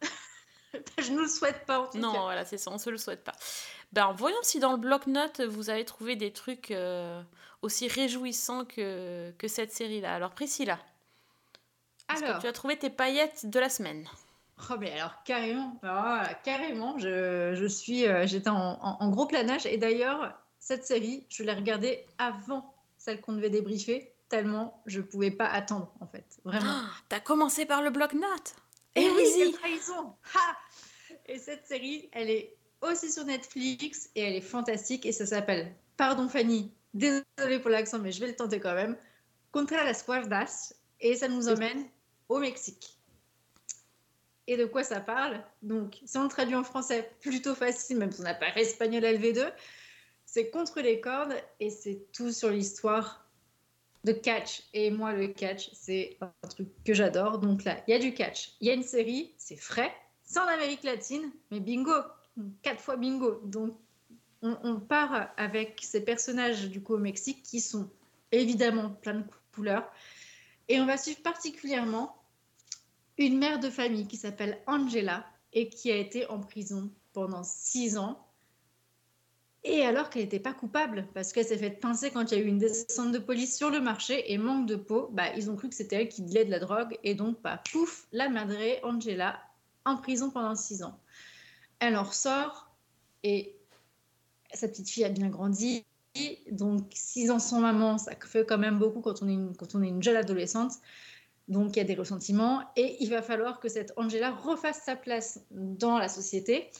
[0.98, 2.20] Je nous le souhaite pas en tout Non, cas.
[2.20, 3.34] voilà, c'est ça, on se le souhaite pas.
[3.92, 7.20] Ben, voyons si dans le bloc-notes, vous avez trouvé des trucs euh,
[7.62, 10.14] aussi réjouissants que, que cette série-là.
[10.14, 10.78] Alors, Priscilla,
[12.08, 14.06] que Alors, tu as trouvé tes paillettes de la semaine?
[14.70, 19.26] Oh, mais alors, carrément, là, carrément, je, je suis, euh, j'étais en, en- en gros
[19.26, 19.66] planage.
[19.66, 25.30] Et d'ailleurs, cette série, je l'ai regardée avant celle qu'on devait débriefer, tellement je pouvais
[25.30, 26.24] pas attendre, en fait.
[26.44, 26.66] Vraiment.
[26.70, 28.56] Ah, T'as commencé par le bloc-notes
[28.96, 29.32] Et Eh oui, oui.
[29.38, 30.56] quelle trahison Ha
[31.26, 35.74] Et cette série, elle est aussi sur Netflix et elle est fantastique et ça s'appelle,
[35.96, 38.96] pardon Fanny, désolée pour l'accent, mais je vais le tenter quand même,
[39.52, 41.86] Contra las cuerdas et ça nous emmène
[42.28, 42.97] au Mexique.
[44.48, 48.22] Et de quoi ça parle Donc, si on traduit en français, plutôt facile, même si
[48.22, 49.52] on n'a pas espagnol LV2,
[50.24, 53.28] c'est contre les cordes et c'est tout sur l'histoire
[54.04, 54.62] de catch.
[54.72, 57.38] Et moi, le catch, c'est un truc que j'adore.
[57.38, 59.92] Donc là, il y a du catch, il y a une série, c'est frais,
[60.24, 61.92] c'est en Amérique latine, mais bingo,
[62.62, 63.42] quatre fois bingo.
[63.44, 63.76] Donc
[64.40, 67.90] on, on part avec ces personnages du coup au Mexique qui sont
[68.32, 69.90] évidemment plein de couleurs.
[70.68, 72.17] Et on va suivre particulièrement
[73.18, 77.98] une mère de famille qui s'appelle Angela et qui a été en prison pendant six
[77.98, 78.24] ans.
[79.64, 82.44] Et alors qu'elle n'était pas coupable, parce qu'elle s'est fait pincer quand il y a
[82.44, 85.56] eu une descente de police sur le marché et manque de peau, bah, ils ont
[85.56, 88.78] cru que c'était elle qui dealait de la drogue et donc bah, pouf, la madrée
[88.84, 89.40] Angela
[89.84, 90.98] en prison pendant six ans.
[91.80, 92.70] Elle en ressort
[93.24, 93.56] et
[94.54, 95.84] sa petite fille a bien grandi.
[96.50, 99.74] Donc six ans sans maman, ça fait quand même beaucoup quand on est une, quand
[99.74, 100.72] on est une jeune adolescente.
[101.48, 104.96] Donc il y a des ressentiments et il va falloir que cette Angela refasse sa
[104.96, 106.70] place dans la société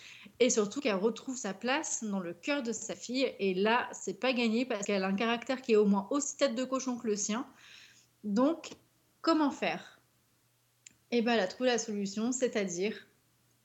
[0.41, 3.33] et surtout qu'elle retrouve sa place dans le cœur de sa fille.
[3.39, 6.37] Et là, c'est pas gagné parce qu'elle a un caractère qui est au moins aussi
[6.37, 7.47] tête de cochon que le sien.
[8.25, 8.71] Donc,
[9.23, 10.01] comment faire?
[11.11, 12.95] Eh bien, elle a trouvé la solution, c'est-à-dire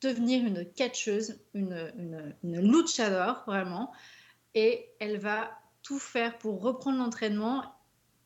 [0.02, 2.84] devenir une catcheuse, une, une, une
[3.46, 3.92] vraiment.
[4.56, 7.64] Et elle va tout faire pour reprendre l'entraînement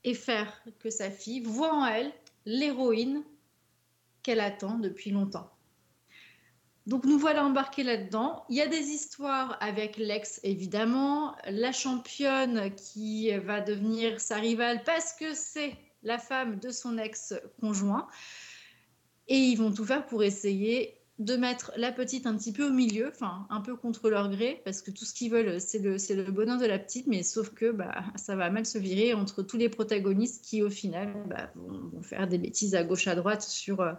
[0.03, 2.13] et faire que sa fille voit en elle
[2.47, 3.23] l'héroïne
[4.23, 5.51] qu'elle attend depuis longtemps.
[6.85, 8.45] Donc nous voilà embarqués là-dedans.
[8.47, 14.81] Il y a des histoires avec l'ex, évidemment, la championne qui va devenir sa rivale
[14.85, 18.07] parce que c'est la femme de son ex-conjoint.
[19.27, 22.71] Et ils vont tout faire pour essayer de mettre la petite un petit peu au
[22.71, 25.97] milieu, enfin un peu contre leur gré, parce que tout ce qu'ils veulent, c'est le,
[25.97, 29.13] c'est le bonheur de la petite, mais sauf que bah, ça va mal se virer
[29.13, 33.15] entre tous les protagonistes qui, au final, bah, vont, faire des bêtises à gauche, à
[33.15, 33.81] droite sur...
[33.81, 33.93] euh,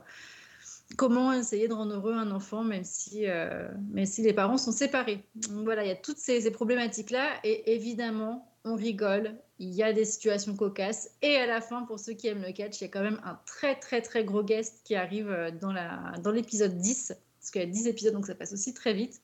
[0.97, 4.73] comment essayer de rendre heureux un enfant même si, euh, même si les parents sont
[4.73, 5.25] séparés.
[5.35, 9.83] Donc voilà, il y a toutes ces, ces problématiques-là et évidemment, on rigole, il y
[9.83, 12.85] a des situations cocasses et à la fin, pour ceux qui aiment le catch, il
[12.85, 16.77] y a quand même un très très très gros guest qui arrive euh, dans, l'épisode
[16.77, 19.21] 10, parce qu'il y a 10 épisodes donc ça passe aussi très vite.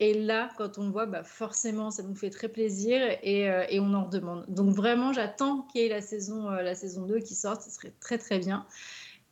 [0.00, 3.64] Et là, quand on le voit, bah forcément, ça nous fait très plaisir et, euh,
[3.68, 4.44] et on en redemande.
[4.48, 7.70] Donc vraiment, j'attends qu'il y ait la saison, euh, la saison 2 qui sorte, ce
[7.70, 8.66] serait très très bien.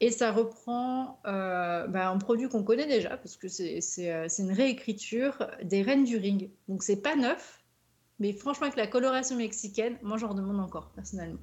[0.03, 4.43] Et ça reprend euh, bah, un produit qu'on connaît déjà, parce que c'est euh, c'est
[4.43, 6.51] une réécriture des Reines du Ring.
[6.67, 7.62] Donc c'est pas neuf,
[8.19, 11.41] mais franchement, avec la coloration mexicaine, moi j'en redemande encore, personnellement.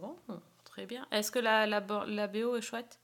[0.00, 0.16] Bon,
[0.64, 1.06] très bien.
[1.10, 2.98] Est-ce que la, la, bo- la BO est chouette?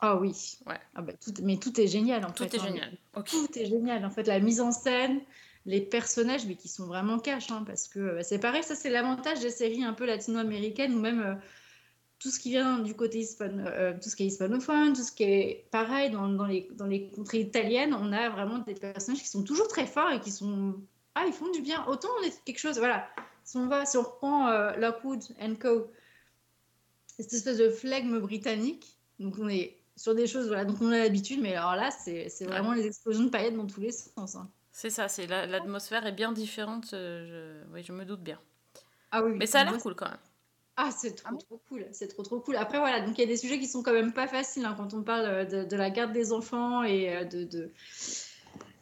[0.00, 0.56] Ah oui.
[0.66, 0.80] Ouais.
[0.94, 2.54] Ah bah, tout, mais tout est génial en Tout fait.
[2.54, 2.64] est hein.
[2.64, 2.96] génial.
[3.26, 4.04] Tout est génial.
[4.06, 5.20] En fait, la mise en scène,
[5.66, 8.88] les personnages, mais qui sont vraiment cash, hein, parce que euh, c'est pareil, ça c'est
[8.88, 11.34] l'avantage des séries un peu latino-américaines, ou même euh,
[12.18, 15.12] tout ce qui vient du côté hispano, euh, tout ce qui est hispanophone, tout ce
[15.12, 19.20] qui est pareil dans, dans les, dans les contrées italiennes, on a vraiment des personnages
[19.20, 20.80] qui sont toujours très forts et qui sont...
[21.14, 21.84] Ah, ils font du bien.
[21.86, 23.08] Autant on est quelque chose, voilà.
[23.44, 25.90] Si on va, si on reprend euh, Lockwood and Co.,
[27.06, 30.98] cette espèce de flegme britannique, donc on est sur des choses, voilà, donc on a
[30.98, 34.36] l'habitude, mais alors là, c'est c'est vraiment les explosions de paillettes dans tous les sens.
[34.36, 34.48] hein.
[34.72, 36.94] C'est ça, c'est la- l'atmosphère est bien différente.
[36.94, 37.72] euh, je...
[37.74, 38.40] Oui, je me doute bien.
[39.10, 40.16] Ah oui, Mais ça a l'air cool quand même.
[40.76, 41.86] Ah, c'est trop, Ah bon trop cool.
[41.92, 42.56] C'est trop, trop cool.
[42.56, 44.74] Après, voilà, donc il y a des sujets qui sont quand même pas faciles hein,
[44.78, 47.70] quand on parle euh, de, de la garde des enfants et de, de,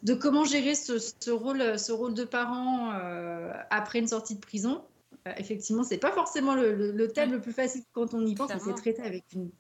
[0.03, 4.41] de comment gérer ce, ce rôle, ce rôle de parent euh, après une sortie de
[4.41, 4.85] prison.
[5.27, 8.35] Euh, effectivement, c'est pas forcément le, le- le thème le plus facile quand on y
[8.35, 9.51] pense, mais c'est traité avec une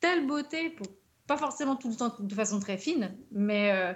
[0.00, 0.86] telle beauté, pour,
[1.26, 3.92] pas forcément tout le temps de façon très fine, mais euh,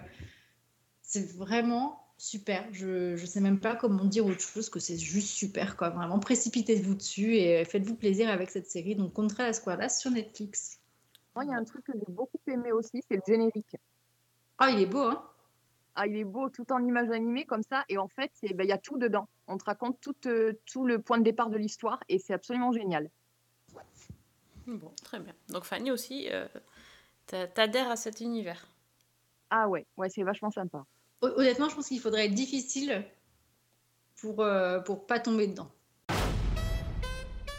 [1.03, 2.67] c'est vraiment super.
[2.73, 5.89] Je, je sais même pas comment dire autre chose que c'est juste super, quoi.
[5.89, 8.95] Vraiment, précipitez-vous dessus et faites-vous plaisir avec cette série.
[8.95, 10.79] Donc, Contra la Squadra sur Netflix.
[11.35, 13.77] Moi, il y a un truc que j'ai beaucoup aimé aussi, c'est le générique.
[14.63, 15.23] Ah, il est beau, hein
[15.95, 18.69] Ah, il est beau tout en images animées comme ça, et en fait, ben, il
[18.69, 19.27] y a tout dedans.
[19.47, 22.71] On te raconte tout, euh, tout le point de départ de l'histoire, et c'est absolument
[22.73, 23.11] génial.
[24.67, 25.33] Bon, très bien.
[25.49, 26.47] Donc Fanny aussi, euh,
[27.27, 28.67] t'a- t'adhères à cet univers.
[29.49, 30.85] Ah ouais, ouais, c'est vachement sympa.
[31.23, 33.05] Hon- Honnêtement, je pense qu'il faudrait être difficile
[34.21, 35.71] pour, euh, pour pas tomber dedans.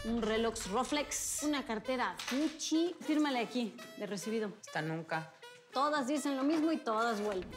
[0.04, 2.94] un reloj Roflex, una cartera Gucci.
[3.02, 4.48] Fírmale aquí, de recibido.
[4.66, 5.32] Hasta nunca.
[5.72, 7.48] Todas dicen lo mismo y todas vuelven.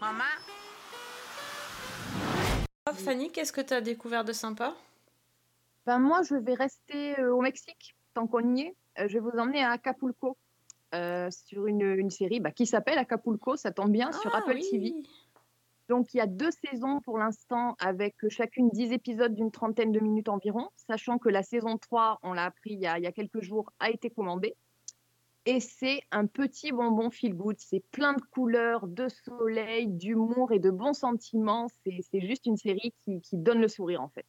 [0.00, 0.24] Mamá.
[2.92, 4.74] Fanny, qu'est-ce que tu as découvert de sympa?
[5.86, 8.76] Ben, moi, je vais rester euh, au Mexique tant qu'on y est.
[8.98, 10.36] Euh, je vais vous emmener à Acapulco
[10.94, 13.56] euh, sur une, une série bah, qui s'appelle Acapulco.
[13.56, 14.68] Ça tombe bien sur Ah, Apple oui.
[14.70, 14.92] TV.
[15.88, 20.00] Donc, il y a deux saisons pour l'instant avec chacune 10 épisodes d'une trentaine de
[20.00, 23.06] minutes environ, sachant que la saison 3, on l'a appris il y, a, il y
[23.06, 24.54] a quelques jours, a été commandée.
[25.44, 27.56] Et c'est un petit bonbon feel good.
[27.58, 31.66] C'est plein de couleurs, de soleil, d'humour et de bons sentiments.
[31.84, 34.26] C'est juste une série qui, qui donne le sourire, en fait.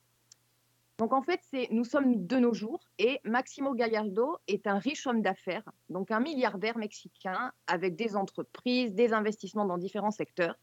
[0.98, 5.08] Donc, en fait, c'est nous sommes de nos jours et Maximo Gallardo est un riche
[5.08, 10.56] homme d'affaires, donc un milliardaire mexicain avec des entreprises, des investissements dans différents secteurs.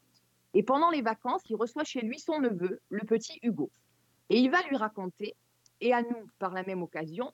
[0.55, 3.71] Et pendant les vacances, il reçoit chez lui son neveu, le petit Hugo.
[4.31, 5.35] Et il va lui raconter,
[5.81, 7.33] et à nous par la même occasion,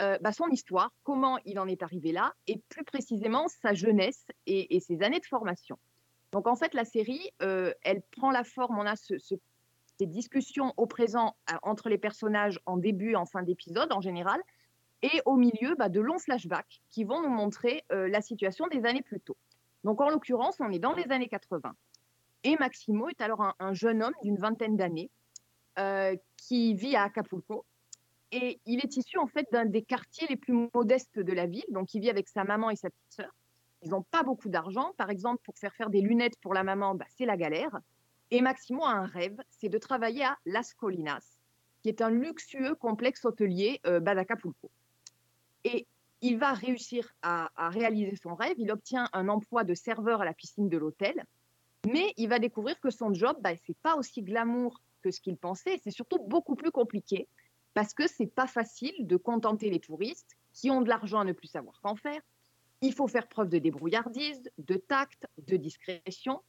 [0.00, 4.26] euh, bah, son histoire, comment il en est arrivé là, et plus précisément sa jeunesse
[4.46, 5.78] et, ses années de formation.
[6.32, 9.34] Donc en fait, la série, euh, elle prend la forme, on a ce- ce-
[9.98, 14.00] ces discussions au présent euh, entre les personnages en début et en fin d'épisode en
[14.00, 14.40] général,
[15.02, 19.02] et au milieu, bah, de longs flashbacks qui vont nous montrer la situation des années
[19.02, 19.36] plus tôt.
[19.84, 21.72] Donc en l'occurrence, on est dans les années 80.
[22.42, 25.08] Et Maximo est alors un, un jeune homme d'une vingtaine d'années
[26.36, 27.64] qui vit à Acapulco.
[28.30, 31.64] Et il est issu en fait d'un des quartiers les plus modestes de la ville.
[31.70, 33.34] Donc il vit avec sa maman et sa petite sœur.
[33.82, 34.92] Ils n'ont pas beaucoup d'argent.
[34.96, 37.80] Par exemple, pour faire faire des lunettes pour la maman, bah, c'est la galère.
[38.30, 41.38] Et Maximo a un rêve, c'est de travailler à Las Colinas,
[41.80, 44.70] qui est un luxueux complexe hôtelier euh, bas d'Acapulco.
[45.64, 45.86] Et
[46.20, 48.56] il va réussir à, réaliser son rêve.
[48.58, 51.24] Il obtient un emploi de serveur à la piscine de l'hôtel.
[51.90, 55.36] Mais il va découvrir que son job, bah, c'est pas aussi glamour que ce qu'il
[55.36, 55.80] pensait.
[55.82, 57.28] C'est surtout beaucoup plus compliqué
[57.78, 61.30] parce que c'est pas facile de contenter les touristes qui ont de l'argent à ne
[61.30, 62.20] plus savoir qu'en faire.
[62.80, 66.42] Il faut faire preuve de débrouillardise, de tact, de discrétion.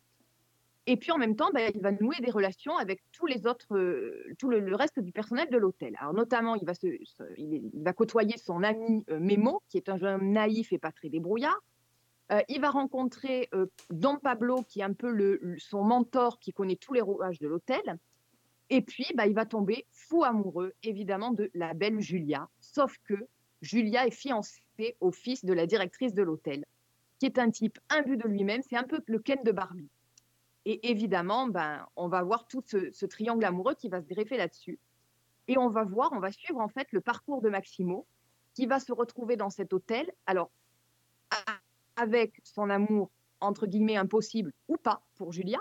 [0.87, 3.77] Et puis en même temps, bah, il va nouer des relations avec tous les autres,
[3.77, 5.95] euh, tout le, reste du personnel de l'hôtel.
[5.99, 10.79] Alors notamment, il va, côtoyer son ami euh, Memo, qui est un jeune naïf et
[10.79, 11.61] pas très débrouillard.
[12.31, 13.51] Euh, il va rencontrer
[13.91, 17.99] Don Pablo, qui est un peu son mentor, qui connaît tous les rouages de l'hôtel.
[18.69, 22.49] Et puis, bah, il va tomber fou amoureux, évidemment, de la belle Julia.
[22.59, 23.15] Sauf que
[23.61, 26.65] Julia est fiancée au fils de la directrice de l'hôtel,
[27.19, 28.61] qui est un type imbu de lui-même.
[28.61, 29.89] C'est un peu le Ken de Barbie.
[30.65, 34.37] Et évidemment, ben, on va voir tout ce, ce triangle amoureux qui va se greffer
[34.37, 34.79] là-dessus.
[35.47, 38.05] Et on va voir, on va suivre en fait le parcours de Maximo,
[38.53, 40.11] qui va se retrouver dans cet hôtel.
[40.25, 40.51] Alors,
[41.95, 43.09] avec son amour,
[43.41, 45.59] entre guillemets, impossible ou pas pour Julia,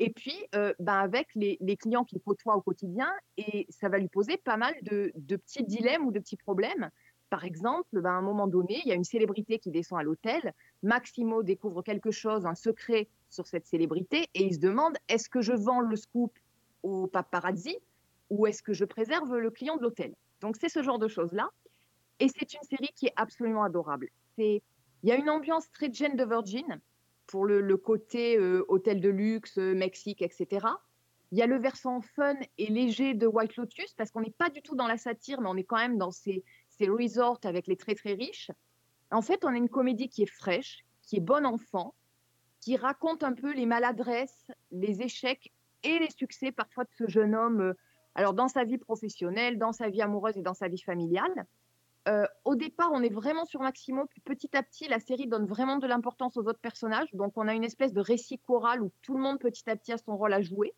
[0.00, 4.08] et puis euh, ben, avec les, clients qu'il côtoie au quotidien, et ça va lui
[4.08, 6.90] poser pas mal de, petits dilemmes ou de petits problèmes.
[7.30, 10.02] Par exemple, ben, à un moment donné, il y a une célébrité qui descend à
[10.02, 10.54] l'hôtel.
[10.82, 15.40] Maximo découvre quelque chose, un secret sur cette célébrité, et il se demande est-ce que
[15.40, 16.32] je vends le scoop
[16.82, 17.76] au paparazzi
[18.30, 20.14] ou est-ce que je préserve le client de l'hôtel?
[20.40, 21.50] Donc c'est ce genre de choses-là.
[22.20, 24.08] Et c'est une série qui est absolument adorable.
[24.38, 24.60] Il
[25.02, 26.80] y a une ambiance très Jane de Virgin
[27.28, 30.66] pour le, côté euh, hôtel de luxe, euh, Mexique, etc.
[31.30, 34.48] Il y a le versant fun et léger de White Lotus parce qu'on n'est pas
[34.48, 37.66] du tout dans la satire, mais on est quand même dans ces, ces resorts avec
[37.66, 38.50] les très très riches.
[39.10, 41.94] En fait, on a une comédie qui est fraîche, qui est bon enfant,
[42.60, 47.34] qui raconte un peu les maladresses, les échecs et les succès parfois de ce jeune
[47.34, 47.74] homme, euh,
[48.14, 51.46] alors dans sa vie professionnelle, dans sa vie amoureuse et dans sa vie familiale.
[52.08, 55.46] Euh, au départ, on est vraiment sur Maximo, puis petit à petit, la série donne
[55.46, 57.12] vraiment de l'importance aux autres personnages.
[57.12, 59.92] Donc, on a une espèce de récit choral où tout le monde petit à petit
[59.92, 60.74] a son rôle à jouer.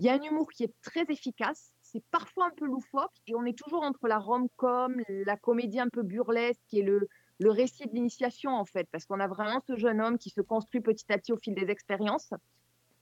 [0.00, 3.34] Il y a un humour qui est très efficace, c'est parfois un peu loufoque, et
[3.36, 7.08] on est toujours entre la rom-com, la comédie un peu burlesque et le,
[7.38, 10.40] le récit de l'initiation, en fait, parce qu'on a vraiment ce jeune homme qui se
[10.40, 12.34] construit petit à petit au fil des expériences.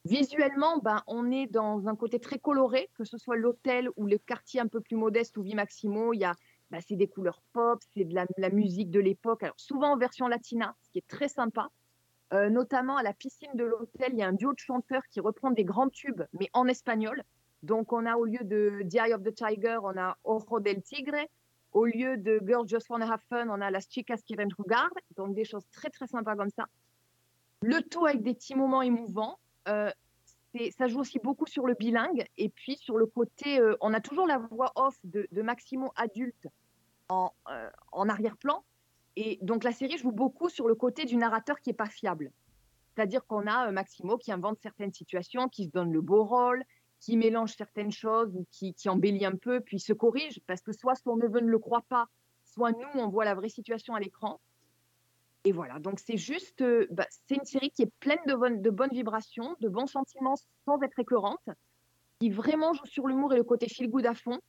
[0.04, 4.18] Visuellement, ben, on est dans un côté très coloré, que ce soit l'hôtel ou le
[4.18, 6.12] quartier un peu plus modeste où vit Maximo.
[6.12, 6.34] Il y a,
[6.74, 9.44] ben, c'est des couleurs pop, c'est de la, musique de l'époque.
[9.56, 11.68] Souvent en version latina, ce qui est très sympa.
[12.32, 15.20] Euh, notamment à la piscine de l'hôtel, il y a un duo de chanteurs qui
[15.20, 17.22] reprend des grands tubes, mais en espagnol.
[17.62, 20.82] Donc on a au lieu de The Eye of the Tiger, on a Ojo del
[20.82, 21.28] Tigre.
[21.70, 24.90] Au lieu de Girls Just Wanna Have Fun, on a Las Chicas qui Ven Jugar.
[25.16, 26.66] Donc des choses très très sympas comme ça.
[27.62, 29.38] Le tout avec des petits moments émouvants.
[29.68, 29.92] Euh,
[30.76, 34.00] ça joue aussi beaucoup sur le bilingue et puis sur le côté, euh, on a
[34.00, 36.48] toujours la voix off de Maximo adulte
[37.09, 38.64] en, euh, en arrière-plan.
[39.17, 42.33] Et donc la série joue beaucoup sur le côté du narrateur qui est pas fiable.
[42.95, 46.64] C'est-à-dire qu'on a euh, Maximo qui invente certaines situations, qui se donne le beau rôle,
[47.01, 50.95] qui mélange certaines choses ou qui, embellit un peu, puis se corrige, parce que soit
[50.95, 52.07] son neveu ne le croit pas,
[52.45, 54.40] soit nous, on voit la vraie situation à l'écran.
[55.45, 58.62] Et voilà, donc c'est juste, euh, bah, c'est une série qui est pleine de, bonnes-
[58.62, 61.47] de bonnes vibrations, de bons sentiments sans être écœurante,
[62.19, 64.40] qui vraiment joue sur l'humour et le côté feel good à fond.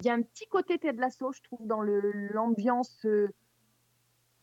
[0.00, 3.28] Il y a un petit côté Ted Lasso, je trouve, dans l'ambiance euh,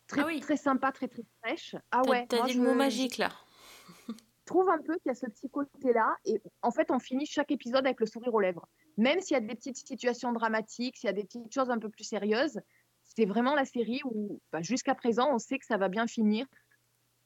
[0.07, 0.39] très, Ah oui.
[0.39, 1.75] très sympa, très très fraîche.
[1.91, 3.29] Ah ouais, t'as dit je- le mot je- magique là.
[4.45, 6.15] trouve un peu qu'il y a ce petit côté-là.
[6.25, 8.67] Et en fait, on finit chaque épisode avec le sourire aux lèvres.
[8.97, 11.79] Même s'il y a des petites situations dramatiques, s'il y a des petites choses un
[11.79, 12.59] peu plus sérieuses,
[13.03, 16.45] c'est vraiment la série où, bah, jusqu'à présent, on sait que ça va bien finir.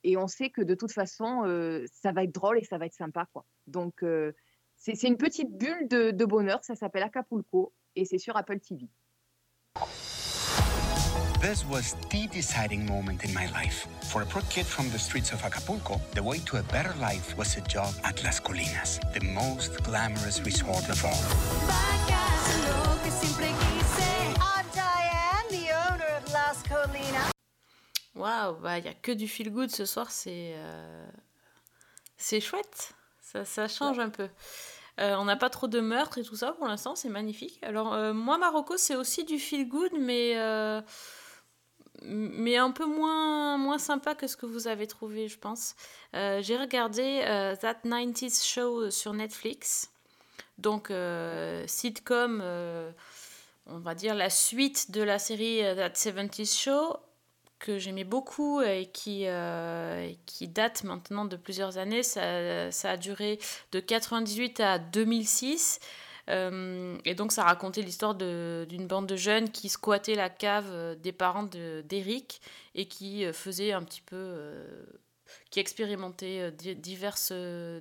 [0.03, 2.85] Et on sait que de toute façon, euh, ça va être drôle et ça va
[2.85, 3.25] être sympa.
[3.33, 3.45] Quoi.
[3.65, 4.31] Donc, euh,
[4.77, 6.63] c'est c'est une petite bulle de, de bonheur.
[6.63, 8.87] Ça s'appelle Acapulco et c'est sur Apple TV.
[11.41, 13.87] This was the deciding moment in my life.
[14.09, 17.37] For a poor kid from the streets of Acapulco, the way to a better life
[17.37, 21.13] was a job at Las Colinas, the most glamorous resort of all.
[24.41, 27.31] I'm Diane, the owner of Las Colinas.
[28.15, 31.07] Waouh, bah il y a que du feel good ce soir, c'est euh,
[32.17, 32.96] c'est chouette.
[33.31, 34.29] Ça, ça change un peu.
[34.99, 37.59] Euh, on n'a pas trop de meurtres et tout ça pour l'instant, c'est magnifique.
[37.61, 40.81] Alors euh, moi Marocco, c'est aussi du feel good mais euh,
[42.03, 45.75] mais un peu moins moins sympa que ce que vous avez trouvé, je pense.
[46.13, 47.21] J'ai regardé
[47.59, 49.91] That 90s Show sur Netflix.
[50.57, 50.91] Donc
[51.67, 52.41] sitcom
[53.69, 56.95] on va dire la suite de la série That 70s Show
[57.59, 62.03] que j'aimais beaucoup et qui, euh, qui date maintenant de plusieurs années.
[62.03, 63.39] Ça, ça a duré
[63.71, 65.79] de 98 à 2006.
[66.29, 70.93] Euh, et donc ça racontait l'histoire d'une bande de jeunes qui squattaient la cave euh,
[70.95, 72.41] des parents de- d'Eric
[72.75, 74.15] et qui euh, faisaient un petit peu...
[75.49, 77.31] qui expérimentaient di- diverses,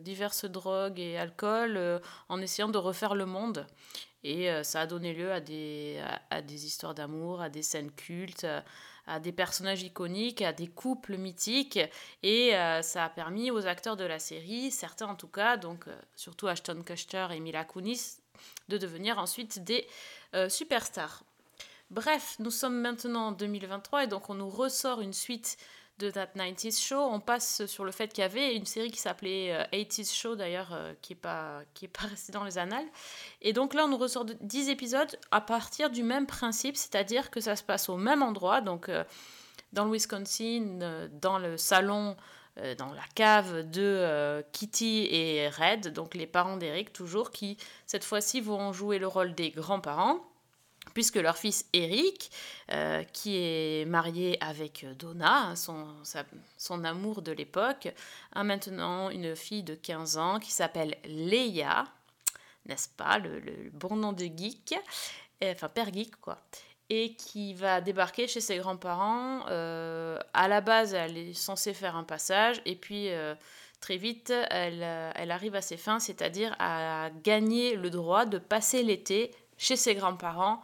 [0.00, 3.66] diverses drogues et alcool euh, en essayant de refaire le monde.
[4.24, 8.44] Et ça a donné lieu à des, à, des histoires d'amour, à des scènes cultes,
[9.06, 11.78] à des personnages iconiques, à des couples mythiques.
[12.22, 15.88] Et euh, ça a permis aux acteurs de la série, certains en tout cas, donc
[15.88, 18.18] euh, surtout Ashton Kutcher et Mila Kunis,
[18.68, 19.86] de devenir ensuite des
[20.34, 21.22] euh, superstars.
[21.90, 25.56] Bref, nous sommes maintenant en 2023 et donc on nous ressort une suite
[25.98, 26.98] de That 90s Show.
[27.00, 30.34] On passe sur le fait qu'il y avait une série qui s'appelait euh, 80s Show
[30.36, 32.86] d'ailleurs, euh, qui n'est pas, est pas restée dans les annales.
[33.42, 37.30] Et donc là, on nous ressort de- 10 épisodes à partir du même principe, c'est-à-dire
[37.30, 39.04] que ça se passe au même endroit, donc euh,
[39.72, 42.16] dans le Wisconsin, euh, dans le salon,
[42.58, 47.58] euh, dans la cave de euh, Kitty et Red, donc les parents d'Eric toujours, qui
[47.86, 50.20] cette fois-ci vont jouer le rôle des grands-parents
[50.96, 52.30] puisque leur fils Eric,
[52.72, 55.88] euh, qui est marié avec Donna, son,
[56.56, 57.88] son amour de l'époque,
[58.34, 61.84] a maintenant une fille de 15 ans qui s'appelle Leia,
[62.64, 63.42] n'est-ce pas, le,
[63.74, 64.74] bon nom de geek,
[65.42, 66.38] et- enfin père geek quoi,
[66.88, 69.44] et qui va débarquer chez ses grands-parents.
[69.50, 73.34] euh, à la base, elle est censée faire un passage, et puis euh,
[73.82, 74.82] très vite, elle,
[75.14, 79.94] elle arrive à ses fins, c'est-à-dire à gagner le droit de passer l'été chez ses
[79.94, 80.62] grands-parents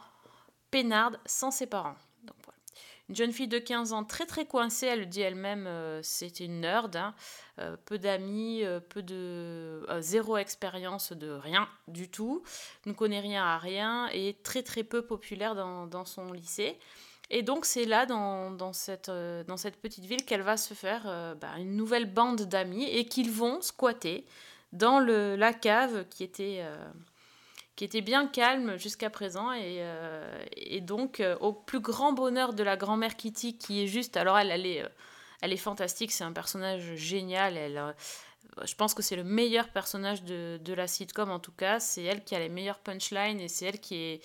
[0.73, 1.95] peinarde sans ses parents.
[2.25, 2.37] Donc.
[3.09, 6.47] Une jeune fille de 15 ans très très coincée, elle le dit elle-même, euh, c'était
[6.47, 7.15] une nerd, hein.
[7.59, 12.43] Euh, peu d'amis, euh, peu de zéro expérience de rien du tout,
[12.87, 16.79] ne connaît rien à rien et très très peu populaire dans, son lycée.
[17.29, 19.11] Et donc c'est là, dans, cette,
[19.83, 24.25] petite ville, qu'elle va se faire bah, une nouvelle bande d'amis et qu'ils vont squatter
[24.73, 26.65] dans la cave qui était...
[27.77, 32.53] qui était bien calme jusqu'à présent et, euh, et donc euh, au plus grand bonheur
[32.53, 34.89] de la grand-mère Kitty qui est juste alors elle elle est, euh,
[35.41, 37.95] elle est fantastique c'est un personnage génial elle
[38.65, 42.03] je pense que c'est le meilleur personnage de, de la sitcom en tout cas c'est
[42.03, 44.21] elle qui a les meilleures punchlines et c'est elle qui est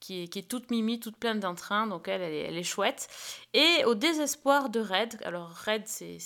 [0.00, 3.06] qui est, qui est toute mimi, toute pleine d'entrain, donc elle, elle est, chouette.
[3.52, 6.16] Et au désespoir de Red, alors Red, c'est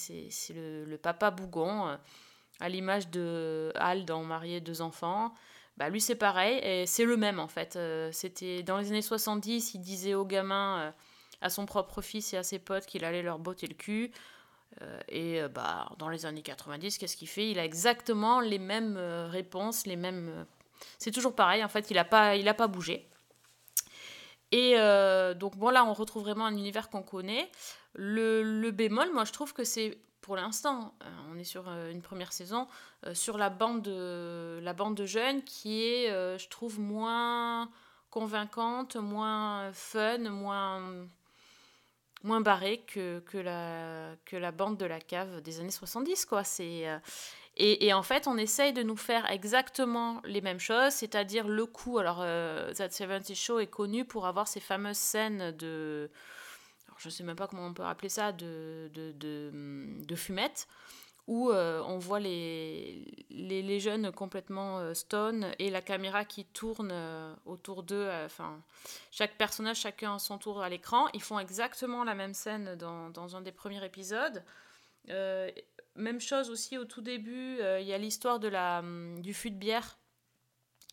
[0.51, 1.99] le, le papa bougon,
[2.61, 5.35] à l'image de Al dans Marié deux enfants,
[5.77, 7.77] bah, lui c'est pareil, et c'est le même en fait.
[7.77, 10.91] Euh, C'était dans les années 70, il disait aux gamins, euh,
[11.41, 14.13] à son propre fils et à ses potes qu'il allait leur botter le cul.
[14.83, 17.51] Euh, et bah, dans les années 90, qu'est-ce qu'il fait?
[17.51, 20.47] Il a exactement les mêmes réponses, les mêmes.
[20.99, 23.09] C'est toujours pareil en fait, il n'a pas, il a pas bougé.
[24.53, 24.77] Et
[25.37, 27.51] donc bon là on retrouve vraiment un univers qu'on connaît.
[27.95, 32.01] Le bémol, moi je trouve que c'est pour l'instant, euh, on est sur euh, une
[32.01, 32.67] première saison,
[33.05, 37.71] euh, sur la bande, de, la bande de jeunes qui est, je trouve, moins
[38.09, 41.07] convaincante, moins fun, moins,
[42.23, 46.25] moins barrée que, que, la, que la bande de la cave des années 70.
[46.25, 46.43] Quoi.
[46.43, 46.89] C'est,
[47.57, 51.67] Et, et en fait, on essaye de nous faire exactement les mêmes choses, c'est-à-dire le
[51.67, 51.99] coup.
[51.99, 56.11] Alors, euh, That 70 Show est connu pour avoir ces fameuses scènes de.
[56.99, 59.51] Je ne sais même pas comment on peut appeler ça, de, de, de,
[60.05, 60.67] de fumette,
[61.27, 66.91] où euh, on voit les, les, jeunes complètement euh, stone et la caméra qui tourne
[66.93, 67.97] euh, autour d'eux.
[67.97, 68.63] euh, Enfin,
[69.11, 71.09] chaque personnage, chacun à son tour à l'écran.
[71.15, 74.43] Ils font exactement la même scène dans, dans un des premiers épisodes.
[75.97, 79.97] Même chose aussi au tout début, il y a l'histoire hum, du fût de bière.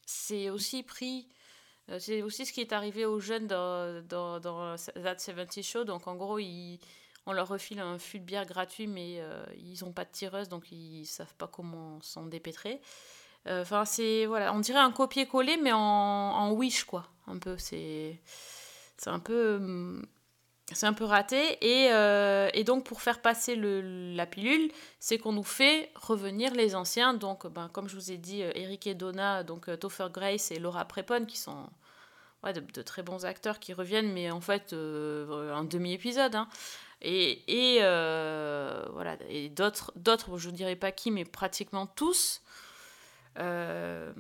[0.06, 1.28] C'est aussi pris.
[1.92, 5.84] Euh, C'est aussi ce qui est arrivé aux jeunes dans, dans, dans That 70 Show.
[5.84, 6.80] Donc en gros, ils,
[7.26, 10.50] on leur refile un fût de bière gratuit, mais euh, ils n'ont pas de tireuse,
[10.50, 12.82] donc ils savent pas comment s'en dépêtrer.
[13.48, 14.26] Euh, Enfin, c'est.
[14.26, 17.08] Voilà, on dirait un copier-coller, mais en, Wish, quoi.
[17.28, 17.58] Un peu.
[17.58, 18.22] C'est.
[18.98, 19.56] C'est un peu.
[19.56, 20.06] hum,
[20.74, 21.58] c'est un peu raté.
[21.62, 21.88] Et,
[22.58, 27.14] et donc, pour faire passer le, la pilule, c'est qu'on nous fait revenir les anciens.
[27.14, 30.86] Donc, ben, comme je vous ai dit, Eric et Donna, donc Topher Grace et Laura
[30.86, 31.68] Prepon, qui sont
[32.44, 36.36] ouais, de, très bons acteurs qui reviennent, mais en fait, euh, un demi-épisode.
[36.36, 36.48] hein.
[37.04, 39.92] Et, euh, voilà, et d'autres,
[40.38, 42.42] je ne dirais pas qui, mais pratiquement tous.
[43.40, 44.12] Euh,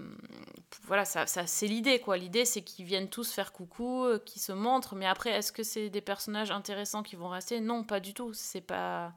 [0.84, 2.18] voilà, ça, ça c'est l'idée quoi.
[2.18, 4.96] L'idée c'est qu'ils viennent tous faire coucou, qu'ils se montrent.
[4.96, 7.60] Mais après, est-ce que c'est des personnages intéressants qui vont rester?
[7.60, 8.34] Non, pas du tout.
[8.34, 9.14] C'est pas.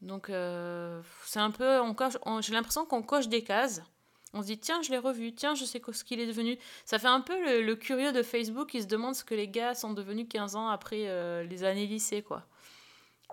[0.00, 3.82] Donc c'est un peu, on- j'ai l'impression qu'on coche des cases.
[4.34, 6.58] On se dit tiens, je l'ai revu, tiens, je sais ce qu'il est devenu.
[6.86, 9.74] Ça fait un peu le, curieux de Facebook qui se demande ce que les gars
[9.74, 12.46] sont devenus 15 ans après euh, les années lycée quoi.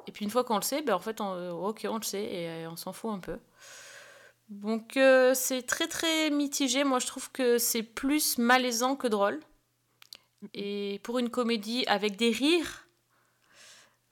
[0.08, 2.04] Et puis une fois qu'on le sait, ben en fait, on, euh, ok, on le
[2.04, 3.40] sait et euh, on s'en fout un peu.
[4.50, 4.98] Donc
[5.36, 6.84] c'est très très mitigé.
[6.84, 9.40] Moi je trouve que c'est plus malaisant que drôle.
[10.54, 12.88] Et pour une comédie avec des rires,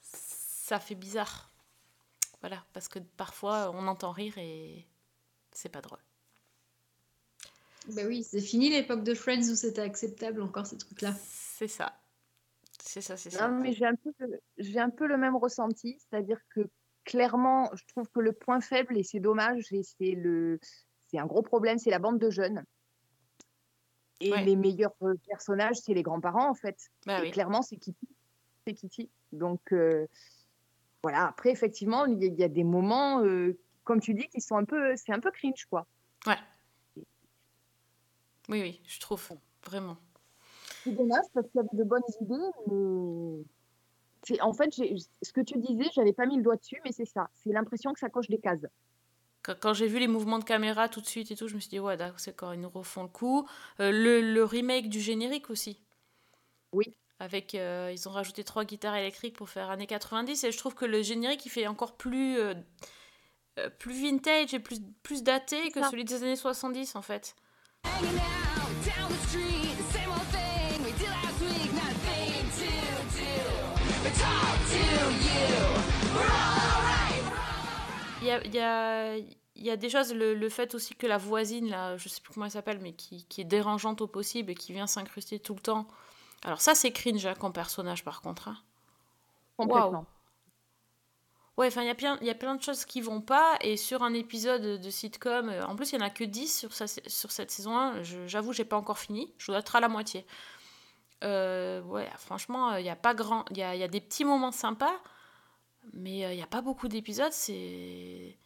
[0.01, 1.49] ça fait bizarre.
[2.41, 4.85] Voilà, parce que parfois on entend rire et
[5.51, 6.06] c'est pas drôle.
[7.95, 11.13] Bah oui, c'est fini l'époque de Friends où c'était acceptable encore ces trucs-là.
[11.13, 11.93] C'est ça.
[12.83, 13.47] C'est ça, c'est ça.
[13.47, 16.61] Non, mais j'ai un, peu, le- j'ai un peu le même ressenti, c'est-à-dire que
[17.05, 20.59] clairement, je trouve que le point faible, et c'est dommage, et c'est le,
[21.07, 22.63] c'est un gros problème, c'est la bande de jeunes.
[24.19, 24.43] Et Ouais.
[24.43, 26.89] les meilleurs euh, personnages, c'est les grands-parents, en fait.
[27.05, 27.31] Bah et oui.
[27.31, 28.07] clairement, c'est Kitty.
[28.65, 29.09] C'est Kitty.
[29.31, 30.07] Donc, euh,
[31.03, 31.27] voilà.
[31.27, 34.41] Après, effectivement, il y, a- il y a des moments, euh, comme tu dis, qui
[34.41, 35.85] sont un peu, c'est un peu cringe, quoi.
[36.25, 36.37] Ouais.
[38.49, 39.29] Oui, oui, je trouve.
[39.63, 39.97] Vraiment.
[40.83, 43.45] C'est dommage parce qu'il y avait de bonnes idées,
[44.29, 47.05] mais en fait, ce que tu disais, j'avais pas mis le doigt dessus, mais c'est
[47.05, 47.29] ça.
[47.33, 48.65] C'est l'impression que ça coche des cases.
[49.43, 51.59] Quand, quand j'ai vu les mouvements de caméra tout de suite et tout, je me
[51.59, 53.47] suis dit, ouais, d'accord, c'est quand ils nous refont le coup.
[53.79, 55.81] Euh, le, le remake du générique aussi.
[56.73, 56.93] Oui.
[57.19, 60.75] Avec, euh, ils ont rajouté trois guitares électriques pour faire années 90 et je trouve
[60.75, 62.53] que le générique il fait encore plus, euh,
[63.79, 67.35] plus vintage et plus, plus daté que celui des années 70 en fait.
[78.21, 80.95] Il y a, il y, a, il y a des choses, le, le fait aussi
[80.95, 84.01] que la voisine, là, je sais plus comment elle s'appelle, mais qui, qui est dérangeante
[84.01, 85.87] au possible et qui vient s'incruster tout le temps.
[86.43, 88.49] Alors ça c'est cringe hein, comme personnage par contre.
[88.49, 88.57] hein.
[89.57, 89.89] Complètement.
[89.91, 90.05] Waouh.
[91.57, 93.57] Ouais, enfin, il y, a plein- il y a plein de choses qui vont pas.
[93.61, 96.55] Et sur un épisode de sitcom, euh, en plus, il n'y en a que 10
[96.59, 98.03] sur, sa- sur cette saison 1.
[98.03, 99.33] je- J'avoue, j'ai pas encore fini.
[99.39, 100.25] Je dois être à la moitié.
[101.23, 103.43] Euh, ouais, franchement, euh, il y a pas grand.
[103.49, 104.93] Il y a, y a des petits moments sympas,
[105.93, 107.31] mais il n'y a pas beaucoup d'épisodes.
[107.31, 108.37] C'est.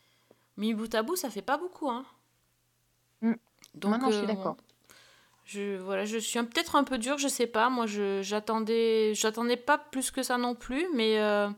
[0.57, 1.89] Mis bout à bout, ça fait pas beaucoup.
[1.89, 2.05] Hein.
[3.22, 3.34] Mm.
[3.76, 4.55] Donc, non, je suis d'accord.
[5.45, 7.70] je, voilà, je suis peut-être un peu dure, je sais pas.
[7.70, 11.49] Moi, je j'attendais, j'attendais pas plus que ça non plus, mais euh,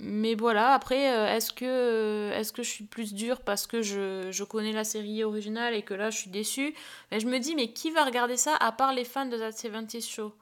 [0.00, 0.72] mais voilà.
[0.74, 4.72] Après, euh, est-ce que est-ce que je suis plus dure parce que je, je connais
[4.72, 6.74] la série originale et que là, je suis déçue?
[7.10, 9.52] Mais je me dis, mais qui va regarder ça à part les fans de That
[9.52, 10.34] 70 Show?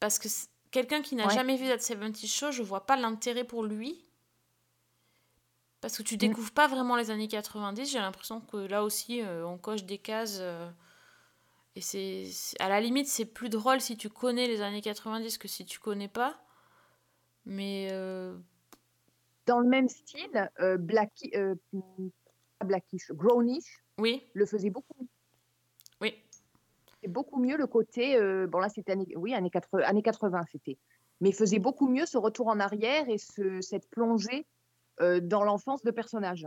[0.00, 0.28] Parce que
[0.70, 1.34] quelqu'un qui n'a Ouais.
[1.34, 4.02] jamais vu That 70 Show, je vois pas l'intérêt pour lui.
[5.80, 6.06] Parce que Mm.
[6.06, 9.84] tu découvres pas vraiment les années 90, j'ai l'impression que là aussi, euh, on coche
[9.84, 10.38] des cases.
[10.40, 10.70] euh,
[11.76, 15.36] et c'est, c'est- à la limite, c'est plus drôle si tu connais les années 90
[15.38, 16.38] que si tu connais pas.
[17.46, 18.34] Mais euh,
[19.46, 21.54] Dans le même style, euh, Blackie, euh,
[22.58, 25.08] pas Blackish, Grownish oui, le faisait beaucoup mieux.
[26.00, 26.14] oui,
[27.02, 30.42] Et beaucoup mieux le côté, euh, bon là c'était années, oui, années 80, années 80
[30.50, 30.78] c'était,
[31.20, 34.46] mais faisait beaucoup mieux ce retour en arrière et ce, cette plongée
[35.00, 36.46] dans l'enfance de personnages.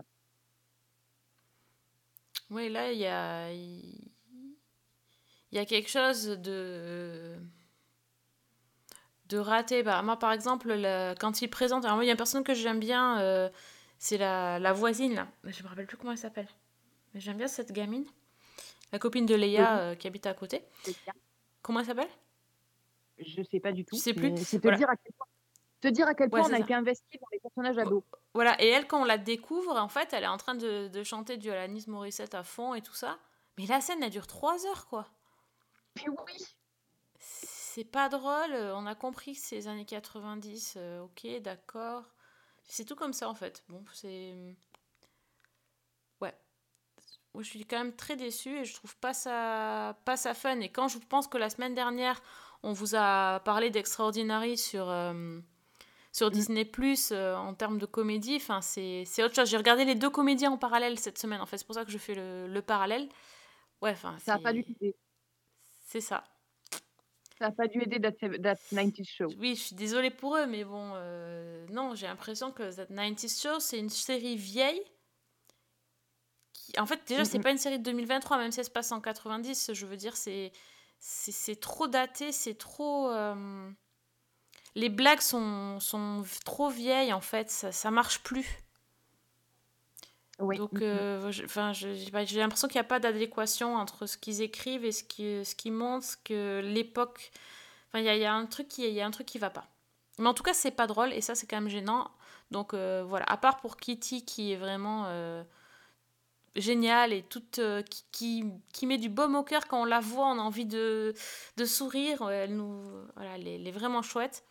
[2.49, 2.69] oui.
[2.69, 4.09] Là, il y a, il
[5.51, 7.37] y a quelque chose de
[9.29, 9.83] de raté.
[9.83, 12.43] Bah, moi, par exemple, le- quand il présente, alors moi, il y a une personne
[12.43, 13.19] que j'aime bien.
[13.19, 13.49] euh,
[13.99, 15.27] C'est la, la voisine, là.
[15.43, 16.47] Je me rappelle plus comment elle s'appelle.
[17.13, 18.05] Mais j'aime bien cette gamine.
[18.91, 19.57] La copine de Oui.
[19.59, 20.63] euh, qui habite à côté.
[21.61, 22.09] Comment elle s'appelle?
[23.17, 23.95] Je sais pas du tout.
[23.97, 24.31] Je sais plus.
[24.37, 24.77] C'est te Voilà.
[24.77, 25.27] dire à quel point,
[25.81, 26.63] te dire à quel Ouais, point on a ça.
[26.63, 28.03] été investi dans les personnages ados.
[28.33, 31.03] Voilà, et elle, quand on la découvre, en fait, elle est en train de, de
[31.03, 33.17] chanter du Alanis Morissette à fond et tout ça.
[33.57, 35.07] Mais la scène, elle dure trois heures, quoi.
[35.95, 36.45] Mais oui.
[37.77, 42.05] C'est pas drôle, euh, on a compris que c'est les années 90, euh, ok, d'accord.
[42.63, 43.63] C'est tout comme ça, en fait.
[43.69, 44.55] Bon, c'est...
[46.19, 46.33] Ouais.
[47.37, 50.59] Je suis quand même très déçue et je trouve pas ça, pas ça fun.
[50.61, 52.19] Et quand je pense que la semaine dernière,
[52.63, 55.39] on vous a parlé d'Extraordinary sur, euh,
[56.11, 59.51] sur Disney Plus en termes de comédie, enfin, c'est autre chose.
[59.51, 61.59] J'ai regardé les deux comédies en parallèle cette semaine, en fait.
[61.59, 63.07] C'est pour ça que je fais le, le parallèle.
[63.83, 64.95] Ouais, enfin, Ça n'a pas aider.
[65.85, 66.23] C'est ça.
[67.39, 69.35] Ça n'a pas dû aider That, that 90s Show.
[69.37, 73.41] Oui, je suis désolée pour eux, mais bon, euh, non, j'ai l'impression que That 90s
[73.41, 74.81] Show, c'est une série vieille.
[76.53, 76.79] Qui...
[76.79, 77.43] En fait, déjà, c'est Mhm.
[77.43, 80.15] pas une série de 2023, même si elle se passe en 90, je veux dire,
[80.17, 80.51] c'est
[80.99, 83.09] c'est c'est trop daté, c'est trop...
[83.11, 83.69] euh,
[84.75, 88.47] Les blagues sont, sont trop vieilles, en fait, ça, ça marche plus.
[90.39, 90.57] Oui.
[90.57, 90.79] Donc, Mhm.
[90.83, 95.03] euh, enfin, j'ai l'impression qu'il n'y a pas d'adéquation entre ce qu'ils écrivent et ce
[95.03, 97.31] qui- ce qu'ils montrent, ce que l'époque.
[97.87, 99.39] Enfin, il y a, y a un truc qui, il y a un truc qui
[99.39, 99.65] va pas.
[100.19, 102.11] Mais en tout cas, c'est pas drôle et ça, c'est quand même gênant.
[102.51, 105.43] Donc euh, voilà, à part pour Kitty qui est vraiment euh,
[106.55, 109.99] géniale et toute euh, qui, qui, qui met du baume au cœur quand on la
[109.99, 111.13] voit, on a envie de,
[111.57, 112.29] de sourire.
[112.29, 112.83] Elle nous,
[113.15, 114.43] voilà, elle est, elle est vraiment chouette.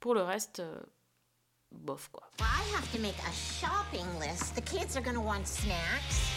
[0.00, 0.62] Pour le reste,
[1.72, 2.22] bof quoi.
[2.40, 4.54] I have to make a shopping list.
[4.54, 6.30] The kids are gonna want snacks.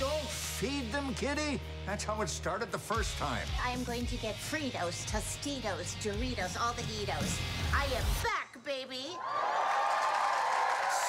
[0.00, 1.60] Don't feed them, kitty.
[1.86, 3.46] That's how it started the first time.
[3.64, 7.38] I am going to get Fritos, Tostitos, Doritos, all the Doritos.
[7.72, 9.16] I am back, baby.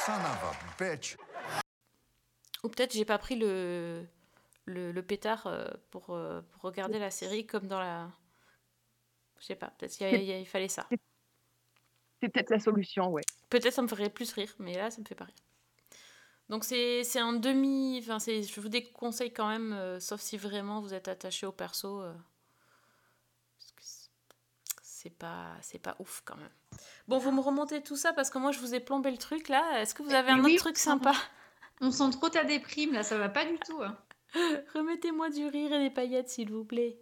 [0.05, 1.17] Son of a bitch.
[2.63, 4.05] Ou peut-être j'ai pas pris le,
[4.65, 8.11] le, le pétard euh, pour, euh, pour regarder la série comme dans la.
[9.39, 10.87] Je sais pas, peut-être qu'il fallait ça.
[12.21, 13.23] C'est peut-être la solution, ouais.
[13.53, 15.35] Peut-être ça me ferait plus rire, mais là ça me fait pas rire.
[16.49, 17.99] Donc c'est un demi.
[18.01, 22.01] Enfin, je vous déconseille quand même, euh, sauf si vraiment vous êtes attaché au perso.
[22.01, 22.13] euh,
[23.57, 23.83] parce que
[24.81, 26.49] c'est- pas, pas ouf quand même.
[27.07, 29.49] Bon, vous me remontez tout ça parce que moi je vous ai plombé le truc
[29.49, 29.79] là.
[29.81, 31.13] Est-ce que vous avez Mais un oui, autre truc sympa?
[31.81, 33.81] On sent trop ta déprime là, ça va pas du tout.
[33.83, 33.97] hein.
[34.73, 36.99] Remettez-moi du rire et des paillettes s'il vous plaît.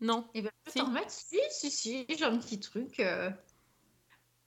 [0.00, 0.28] Non.
[0.34, 0.80] Et ben, je Si.
[1.08, 2.98] Si, si, si, j'ai un petit truc.
[3.00, 3.30] euh.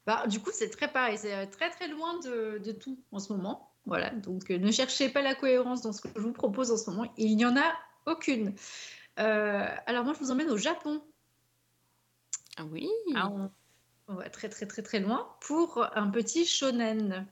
[0.06, 3.20] Bah, du coup, c'est très pareil, c'est euh, très très loin de, de tout en
[3.20, 3.72] ce moment.
[3.86, 6.78] Voilà, donc euh, ne cherchez pas la cohérence dans ce que je vous propose en
[6.78, 7.12] ce moment.
[7.18, 7.74] Il n'y en a
[8.06, 8.54] aucune.
[9.20, 11.02] Euh, alors moi, je vous emmène au Japon.
[12.58, 12.90] Ah oui.
[13.16, 13.52] Ah, on,
[14.08, 17.28] on va très très très très loin pour un petit shonen.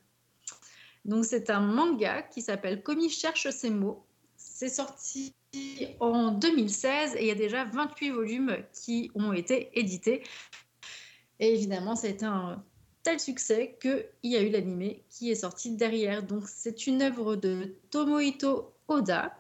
[1.06, 4.06] Donc c'est un manga qui s'appelle Komi cherche ses mots.
[4.38, 5.34] C'est sorti
[6.00, 10.24] en 2016 et il y a déjà 28 volumes qui ont été édités.
[11.42, 12.64] Et évidemment, ça a été un
[13.04, 16.24] tel succès qu'il y a eu l'animé qui est sorti derrière.
[16.24, 19.36] Donc c'est une œuvre de Tomohito Oda.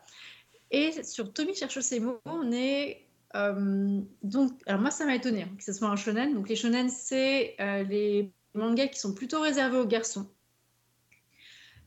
[0.72, 5.44] Et sur Tommy cherche ses mots, on est euh, donc, alors moi ça m'a étonné
[5.44, 6.34] hein, que ce soit un shonen.
[6.34, 10.28] Donc les shonen c'est euh, les mangas qui sont plutôt réservés aux garçons.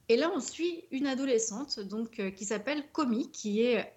[0.08, 3.92] Et là on suit une adolescente donc euh, qui s'appelle Komi, qui est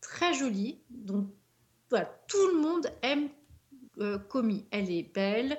[0.00, 0.80] très jolie.
[0.90, 1.28] Donc
[2.28, 3.28] tout le monde aime
[4.00, 4.66] euh, Komi.
[4.70, 5.58] Elle est belle,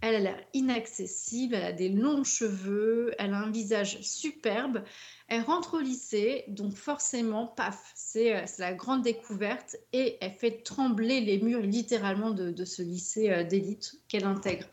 [0.00, 4.84] elle a l'air inaccessible, elle a des longs cheveux, elle a un visage superbe.
[5.28, 10.62] Elle rentre au lycée, donc forcément, paf, c'est euh, la grande découverte et elle fait
[10.62, 14.66] trembler les murs littéralement de, ce lycée euh, d'élite qu'elle intègre.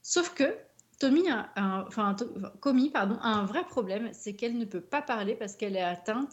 [0.00, 0.56] Sauf que
[0.98, 2.16] Tommy a un- enfin,
[2.92, 6.32] pardon, a un vrai problème, c'est qu'elle ne peut pas parler parce qu'elle est atteinte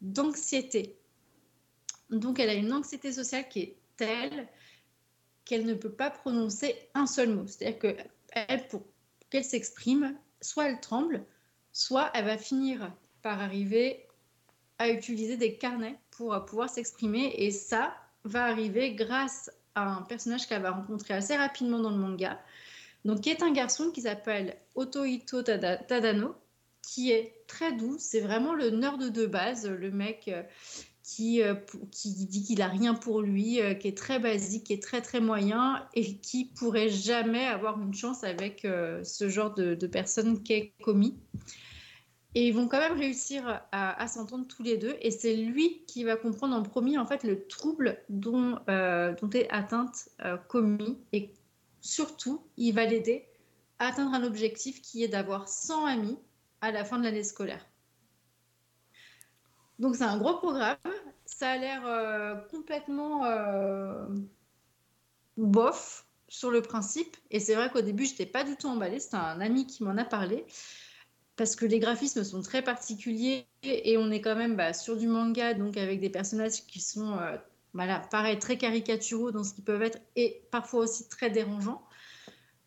[0.00, 0.96] d'anxiété.
[2.10, 4.48] Donc elle a une anxiété sociale qui est telle
[5.44, 7.46] qu'elle ne peut pas prononcer un seul mot.
[7.46, 7.96] C'est-à-dire que
[8.68, 8.82] pour
[9.30, 11.24] qu'elle s'exprime, soit elle tremble,
[11.72, 12.92] soit elle va finir
[13.22, 14.06] par arriver
[14.78, 17.34] à utiliser des carnets pour pouvoir s'exprimer.
[17.38, 21.96] Et ça va arriver grâce à un personnage qu'elle va rencontrer assez rapidement dans le
[21.96, 22.40] manga,
[23.04, 26.34] donc qui est un garçon qui s'appelle Otohito Tada- Tadano,
[26.80, 27.96] qui est très doux.
[27.98, 30.42] C'est vraiment le nerd de base, le mec euh,
[31.04, 31.54] qui, euh,
[31.92, 35.02] qui dit qu'il a rien pour lui, euh, qui est très basique, qui est très
[35.02, 40.42] très moyen et qui pourrait jamais avoir une chance avec euh, ce genre de, personne
[40.42, 41.16] qu'est commis.
[42.34, 44.96] Et ils vont quand même réussir à, à s'entendre tous les deux.
[45.02, 49.48] Et c'est lui qui va comprendre en premier en fait le trouble dont, dont est
[49.50, 50.08] atteinte
[50.48, 50.98] Komi.
[51.12, 51.30] Et
[51.80, 53.28] surtout, il va l'aider
[53.78, 56.18] atteindre un objectif qui est d'avoir 100 amis
[56.60, 57.64] à la fin de l'année scolaire.
[59.84, 60.78] Donc c'est un gros programme.
[61.26, 64.06] Ça a l'air euh, complètement euh,
[65.36, 67.18] bof sur le principe.
[67.30, 68.98] Et c'est vrai qu'au début, je n'étais pas du tout emballée.
[68.98, 70.46] C'est un ami qui m'en a parlé.
[71.36, 75.06] Parce que les graphismes sont très particuliers et on est quand même bah, sur du
[75.06, 77.36] manga, donc avec des personnages qui sont, euh,
[77.74, 81.82] voilà, pareil, très caricaturaux dans ce qu'ils peuvent être et parfois aussi très dérangeants.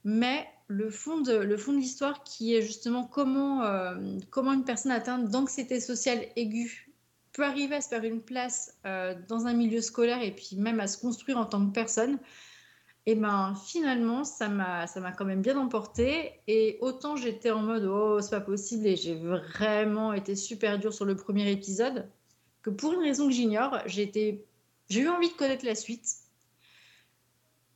[0.03, 4.65] Mais le fond de, le fond de l'histoire qui est justement comment, euh, comment une
[4.65, 6.86] personne atteinte d'anxiété sociale aiguë
[7.37, 10.79] peut arriver à se faire une place euh, dans un milieu scolaire et puis même
[10.79, 12.17] à se construire en tant que personne,
[13.05, 17.61] et ben finalement ça m'a ça m'a quand même bien emporté et autant j'étais en
[17.61, 22.09] mode oh c'est pas possible et j'ai vraiment été super dur sur le premier épisode
[22.63, 24.43] que pour une raison que j'ignore j'ai
[24.89, 26.17] eu envie de connaître la suite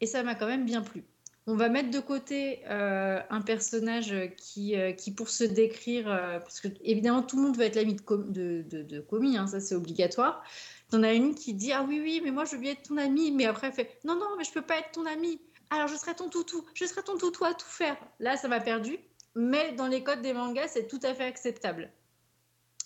[0.01, 1.05] et ça m'a quand même bien plu.
[1.47, 6.39] On va mettre de côté euh, un personnage qui, euh, qui, pour se décrire, euh,
[6.39, 9.73] parce que évidemment tout le monde veut être l'ami de, Com Comi, hein, ça c'est
[9.73, 10.43] obligatoire.
[10.91, 12.97] T'en as une qui dit ah oui oui mais moi je veux bien être ton
[12.97, 15.41] ami, mais après elle fait non non mais je peux pas être ton ami.
[15.71, 17.97] Alors je serai ton toutou, je serai ton toutou à tout faire.
[18.19, 18.99] Là ça m'a perdu,
[19.33, 21.91] mais dans les codes des mangas c'est tout à fait acceptable.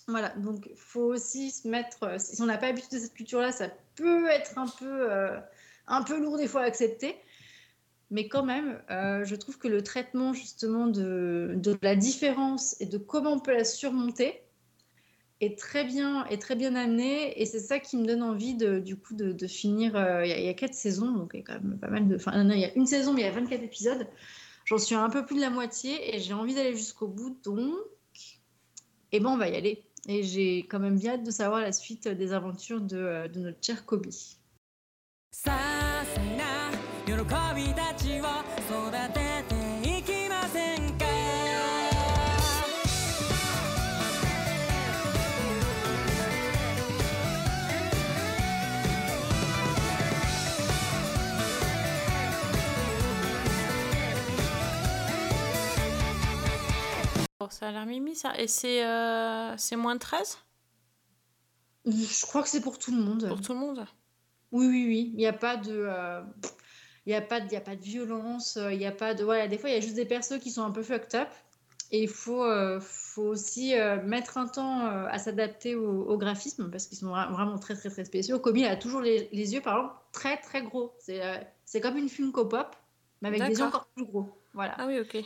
[0.08, 2.18] Voilà, donc faut aussi se mettre.
[2.18, 5.10] Si on n'a pas l'habitude de cette culture-là, ça peut être un peu,
[5.88, 7.16] un peu lourd des fois à accepter.
[8.11, 12.85] Mais quand même, euh, je trouve que le traitement justement de, de, la différence et
[12.85, 14.41] de comment on peut la surmonter
[15.39, 17.41] est très bien, est très bien amené.
[17.41, 19.95] Et c'est ça qui me donne envie de, du coup de, de finir.
[19.95, 21.79] Euh, il, y a, il, y a, quatre saisons, donc il y a quand même
[21.79, 22.17] pas mal de.
[22.17, 24.05] Enfin, non, il y a une saison, mais il y a 24 épisodes.
[24.65, 27.37] J'en suis un peu plus de la moitié et j'ai envie d'aller jusqu'au bout.
[27.45, 27.73] Donc,
[29.13, 29.85] et ben, on va y aller.
[30.09, 33.65] Et j'ai quand même bien hâte de savoir la suite des aventures de, de notre
[33.65, 34.07] cher Kobe.
[37.05, 37.13] 喜
[37.55, 37.94] びたちを育
[57.52, 58.38] Ça a l'air mimi ça.
[58.38, 60.38] Et c'est euh, moins de 13
[61.86, 63.28] Je crois que c'est pour tout le monde.
[63.28, 63.86] Pour tout le monde?
[64.52, 65.10] Oui, oui, oui.
[65.14, 65.72] Il n'y a pas de.
[65.88, 66.22] Euh
[67.06, 69.22] il n'y a, pas de, a pas de violence, il n'y a pas de...
[69.22, 71.28] Voilà, des fois, il y a juste des persos qui sont un peu fucked up.
[71.92, 76.18] Et il faut, euh, faut aussi euh, mettre un temps euh, à s'adapter au, au,
[76.18, 78.40] graphisme parce qu'ils sont vraiment très, très, très spéciaux.
[78.40, 80.96] Komi a toujours les, les, yeux, par exemple, très, très gros.
[80.98, 82.74] C'est comme une Funko Pop,
[83.22, 84.28] mais avec des yeux encore plus gros.
[84.52, 84.74] Voilà.
[84.78, 85.24] Ah oui, ok.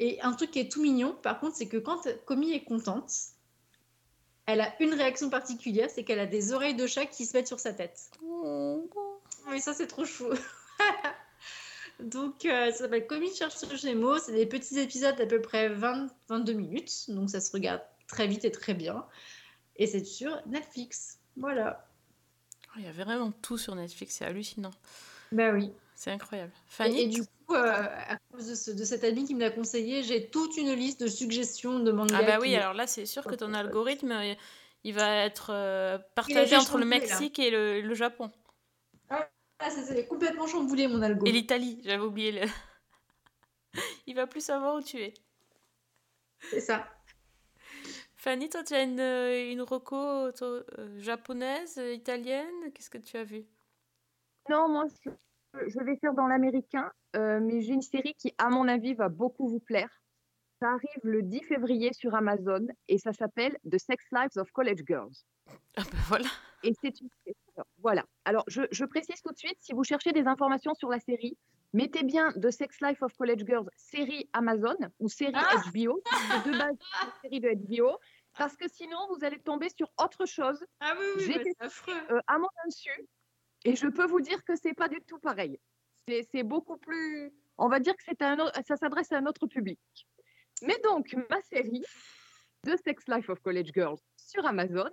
[0.00, 3.12] Et un truc qui est tout mignon, par contre, c'est que quand Komi est contente,
[4.46, 7.46] elle a une réaction particulière, c'est qu'elle a des oreilles de chat qui se mettent
[7.46, 8.10] sur sa tête.
[8.24, 8.88] Oh.
[9.48, 10.30] Oui, ça, c'est trop chou.
[12.00, 14.18] donc, euh, ça s'appelle Comic cherche ce Gémeaux.
[14.18, 17.10] C'est des petits épisodes d'à peu près 20-22 minutes.
[17.10, 19.04] Donc, ça se regarde très vite et très bien.
[19.76, 21.18] Et c'est sur Netflix.
[21.36, 21.86] Voilà.
[22.68, 24.16] Oh, il y avait vraiment tout sur Netflix.
[24.16, 24.72] C'est hallucinant.
[25.30, 25.70] Ben oui.
[26.00, 26.50] C'est incroyable.
[26.66, 29.40] Fanny, et, et, du coup, euh, à cause de, ce, de cet ami qui me
[29.40, 32.16] l'a conseillé, j'ai toute une liste de suggestions de mangas.
[32.18, 34.18] Ah bah oui, alors là, c'est sûr que ton algorithme,
[34.82, 37.44] il va être euh, partagé entre le Mexique là.
[37.44, 38.30] et le, le Japon.
[39.10, 39.28] Ah,
[39.58, 41.26] ça s'est complètement chamboulé mon algo.
[41.26, 42.48] Et l'Italie, j'avais oublié le.
[44.06, 45.12] Il va plus savoir où tu es.
[46.50, 46.88] C'est ça.
[48.16, 52.72] Fanny, toi, tu as une, une reco toi, euh, japonaise, italienne?
[52.74, 53.44] Qu'est-ce que tu as vu?
[54.48, 55.10] Non, moi, je,
[55.54, 59.08] je, vais faire dans l'américain, euh, mais j'ai une série qui, à mon avis, va
[59.08, 59.90] beaucoup vous plaire.
[60.60, 64.82] Ça arrive le 10 février sur Amazon et ça s'appelle The Sex Lives of College
[64.86, 65.14] Girls.
[65.76, 66.28] Ah ben voilà.
[66.62, 67.08] Et c'est une
[67.78, 68.04] voilà.
[68.24, 71.36] Alors, je, je, précise tout de suite, si vous cherchez des informations sur la série,
[71.72, 76.02] mettez bien The Sex Life of College Girls, série Amazon ou série ah HBO,
[76.46, 77.98] de base une série de HBO,
[78.38, 80.64] parce que sinon, vous allez tomber sur autre chose.
[80.80, 81.52] Ah oui, oui, J'étais
[82.10, 82.90] euh, à mon insu,
[83.64, 85.58] et je peux vous dire que c'est pas du tout pareil.
[86.32, 87.32] C'est beaucoup plus...
[87.58, 89.78] On va dire que un, ça s'adresse à un autre public.
[90.62, 91.84] Mais donc, ma série,
[92.64, 94.90] The Sex Life of College Girls, sur Amazon,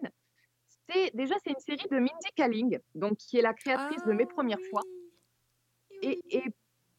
[0.89, 4.13] c'est déjà c'est une série de Mindy Kaling, donc qui est la créatrice ah, de
[4.13, 4.69] Mes Premières oui.
[4.69, 4.81] Fois.
[6.01, 6.43] Et, et,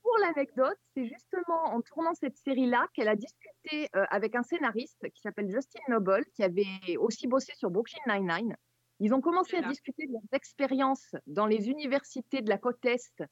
[0.03, 5.07] pour l'anecdote, c'est justement en tournant cette série-là qu'elle a discuté euh, avec un scénariste
[5.11, 8.57] qui s'appelle Justin Noble, qui avait aussi bossé sur Brooklyn Nine-Nine.
[9.01, 13.23] Ils ont commencé à discuter de leurs expériences dans les universités de la côte Est.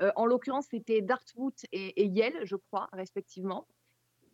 [0.00, 3.66] Euh, en l'occurrence, c'était Dartmouth et, et, Yale, je crois, respectivement.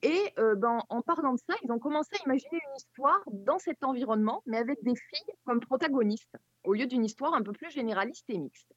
[0.03, 3.59] Et euh, ben, en parlant de ça, ils ont commencé à imaginer une histoire dans
[3.59, 7.70] cet environnement, mais avec des filles comme protagonistes, au lieu d'une histoire un peu plus
[7.70, 8.72] généraliste et mixte.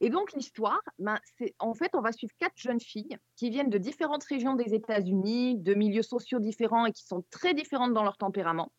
[0.00, 3.70] Et donc l'histoire, ben, c'est en fait, on va suivre quatre jeunes filles qui viennent
[3.70, 8.04] de différentes régions des États-Unis, de milieux sociaux différents et qui sont très différentes dans
[8.04, 8.72] leur tempérament,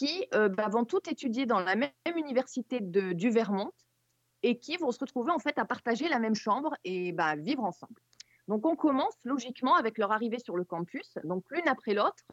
[0.00, 3.70] qui euh, ben, vont toutes étudier dans la même université du Vermont
[4.42, 7.62] et qui vont se retrouver en fait à partager la même chambre et ben, vivre
[7.64, 8.00] ensemble.
[8.48, 12.24] Donc on commence logiquement avec leur arrivée sur le campus, donc l'une après l'autre,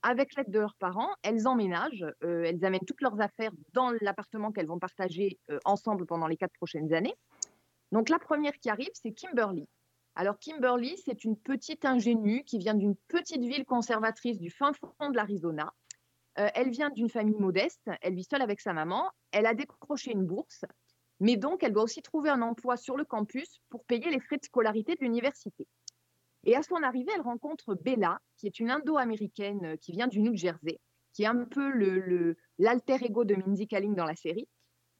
[0.00, 4.50] avec l'aide de leurs parents, elles emménagent, euh, elles amènent toutes leurs affaires dans l'appartement
[4.50, 7.14] qu'elles vont partager euh, ensemble pendant les quatre prochaines années.
[7.92, 9.68] Donc la première qui arrive, c'est Kimberly.
[10.14, 15.10] Alors Kimberly, c'est une petite ingénue qui vient d'une petite ville conservatrice du fin fond
[15.10, 15.74] de l'Arizona.
[16.38, 20.12] Euh, elle vient d'une famille modeste, elle vit seule avec sa maman, elle a décroché
[20.12, 20.64] une bourse,
[21.20, 24.36] mais donc elle doit aussi trouver un emploi sur le campus pour payer les frais
[24.36, 25.66] de scolarité de l'université.
[26.44, 30.20] Et à son arrivée, elle rencontre Bella, qui est une Indo-américaine euh, qui vient du
[30.20, 30.78] New Jersey,
[31.12, 31.72] qui est un peu
[32.58, 34.48] l'alter ego de Mindy Kaling dans la série.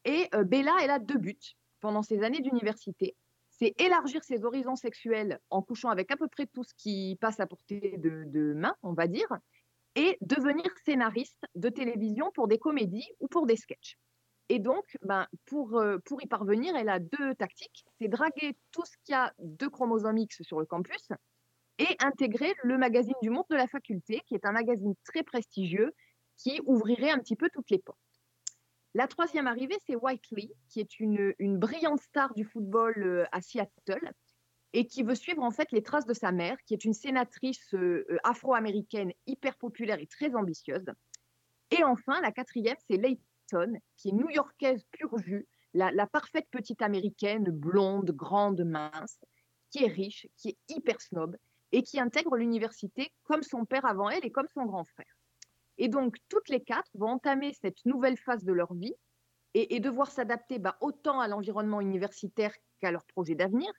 [0.05, 3.14] Et euh, Bella, elle a deux buts pendant ses années d'université.
[3.51, 7.41] C'est élargir ses horizons sexuels en couchant avec à peu près tout ce qui passe
[7.41, 9.28] à portée de, de main, on va dire,
[9.97, 13.97] et devenir scénariste de télévision pour des comédies ou pour des sketchs.
[14.49, 17.85] Et donc, ben, pour, euh, pour y parvenir, elle a deux tactiques.
[17.99, 21.09] C'est draguer tout ce qu'il y a de chromosomes X sur le campus
[21.79, 25.93] et intégrer le magazine du monde de la faculté, qui est un magazine très prestigieux
[26.37, 27.99] qui ouvrirait un petit peu toutes les portes.
[28.95, 34.13] La troisième arrivée, c'est Whiteley, qui est une, brillante star du football euh, à Seattle
[34.73, 37.75] et qui veut suivre en fait les traces de sa mère, qui est une sénatrice
[37.75, 40.87] euh, afro-américaine hyper populaire et très ambitieuse.
[41.71, 47.45] Et enfin, la quatrième, c'est Layton, qui est new-yorkaise pur jus, la, parfaite petite américaine,
[47.45, 49.19] blonde, grande, mince,
[49.71, 51.37] qui est riche, qui est hyper snob
[51.73, 55.19] et qui intègre l'université comme son père avant elle et comme son grand frère.
[55.79, 58.95] Et donc, toutes les quatre vont entamer cette nouvelle phase de leur vie
[59.53, 63.71] et, et devoir s'adapter bah, autant à l'environnement universitaire qu'à leur projet d'avenir.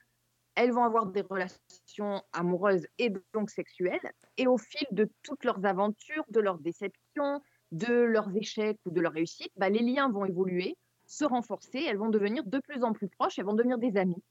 [0.58, 4.12] Elles vont avoir des relations amoureuses et donc sexuelles.
[4.36, 7.40] Et au fil de toutes leurs aventures, de leurs déceptions,
[7.70, 11.96] de leurs échecs ou de leurs réussites, bah, les liens vont évoluer, se renforcer, elles
[11.96, 14.22] vont devenir de plus en plus proches, elles vont devenir des amies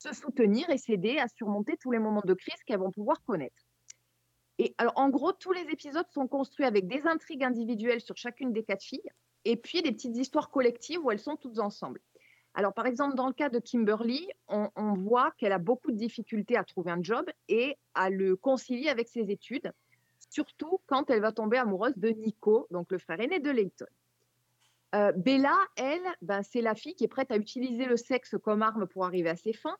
[0.00, 3.66] se soutenir et s'aider à surmonter tous les moments de crise qu'elles vont pouvoir connaître.
[4.58, 8.62] Et en gros, tous les épisodes sont construits avec des intrigues individuelles sur chacune des
[8.62, 9.10] quatre filles,
[9.44, 12.00] et puis des petites histoires collectives où elles sont toutes ensemble.
[12.54, 16.56] Alors, par exemple, dans le cas de Kimberly, on, voit qu'elle a beaucoup de difficultés
[16.56, 19.72] à trouver un job et à le concilier avec ses études,
[20.30, 23.86] surtout quand elle va tomber amoureuse de Nico, donc le frère aîné de Layton.
[24.94, 28.62] Euh, Bella, elle, ben, c'est la fille qui est prête à utiliser le sexe comme
[28.62, 29.76] arme pour arriver à ses fins.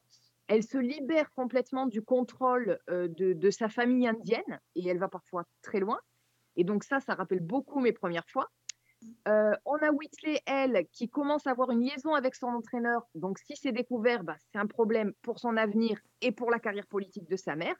[0.46, 5.44] Elle se libère complètement du contrôle euh, de, sa famille indienne et elle va parfois
[5.62, 5.98] très loin.
[6.56, 8.48] Et donc ça, ça rappelle beaucoup mes premières fois.
[9.28, 13.06] Euh, on a Whitley, elle, qui commence à avoir une liaison avec son entraîneur.
[13.14, 16.86] Donc si c'est découvert, ben, c'est un problème pour son avenir et pour la carrière
[16.86, 17.76] politique de sa mère.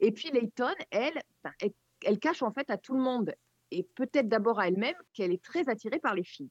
[0.00, 1.72] Et puis Layton, elle, ben, elle,
[2.04, 3.34] elle cache en fait à tout le monde
[3.70, 6.50] et peut-être d'abord à elle-même qu'elle est très attirée par les filles.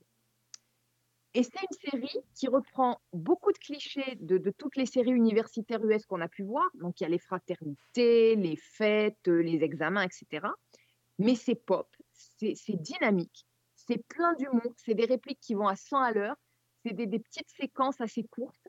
[1.33, 5.83] Et c'est une série qui reprend beaucoup de clichés de, de toutes les séries universitaires
[5.85, 6.67] US qu'on a pu voir.
[6.75, 10.47] Donc il y a les fraternités, les fêtes, les examens, etc.
[11.19, 13.45] Mais c'est pop, c'est dynamique,
[13.87, 16.35] c'est plein d'humour, c'est des répliques qui vont à 100 à l'heure,
[16.85, 18.67] c'est des, petites séquences assez courtes.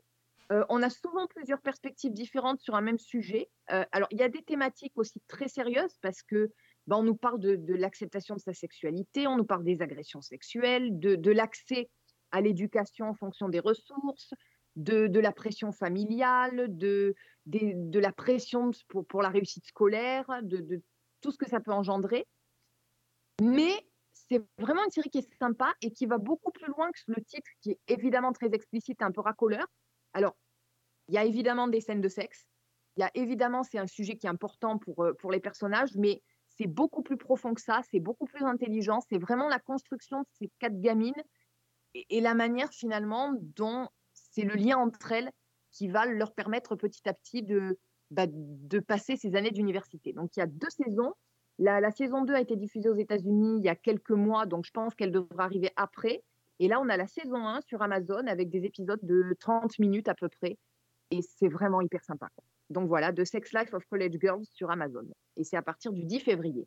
[0.51, 3.49] Euh, on a souvent plusieurs perspectives différentes sur un même sujet.
[3.71, 6.51] Euh, alors il y a des thématiques aussi très sérieuses parce que
[6.87, 10.99] ben, on nous parle de, l'acceptation de sa sexualité, on nous parle des agressions sexuelles,
[10.99, 11.89] de, l'accès
[12.31, 14.33] à l'éducation en fonction des ressources,
[14.75, 17.13] de, la pression familiale, de
[17.45, 20.81] la pression pour, pour, la réussite scolaire, de,
[21.21, 22.25] tout ce que ça peut engendrer.
[23.41, 23.73] Mais
[24.29, 27.23] c'est vraiment une série qui est sympa et qui va beaucoup plus loin que le
[27.23, 29.65] titre, qui est évidemment très explicite, un peu racoleur.
[30.13, 30.35] Alors,
[31.07, 32.47] il y a évidemment des scènes de sexe.
[32.95, 35.95] Il y a évidemment, c'est un sujet qui est important pour, euh, pour les personnages,
[35.95, 40.19] mais c'est beaucoup plus profond que ça, c'est beaucoup plus intelligent, c'est vraiment la construction
[40.19, 41.21] de ces quatre gamines
[41.93, 45.31] et, la manière finalement dont c'est le lien entre elles
[45.71, 47.79] qui va leur permettre petit à petit de,
[48.11, 50.13] bah, de passer ces années d'université.
[50.13, 51.13] Donc il y a deux saisons.
[51.59, 54.65] La, la, saison 2 a été diffusée aux États-Unis il y a quelques mois, donc
[54.65, 56.23] je pense qu'elle devra arriver après.
[56.59, 60.07] Et là, on a la saison 1 sur Amazon avec des épisodes de 30 minutes
[60.07, 60.57] à peu près.
[61.11, 62.29] Et c'est vraiment hyper sympa.
[62.69, 65.03] Donc voilà, The Sex Life of College Girls sur Amazon.
[65.35, 66.65] Et c'est à partir du 10 février.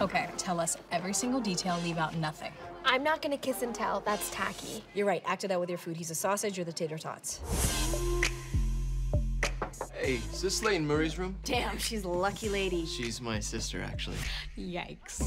[0.00, 2.52] Okay, tell us every single detail, leave out nothing.
[2.84, 4.82] I'm not gonna kiss and tell, that's tacky.
[4.94, 5.96] You're right, act it out with your food.
[5.96, 7.40] He's a sausage, you're the tater tots.
[10.06, 11.34] Hey, is this Leighton Murray's room?
[11.42, 12.86] Damn, she's a lucky lady.
[12.86, 14.16] She's my sister, actually.
[14.56, 15.18] Yikes.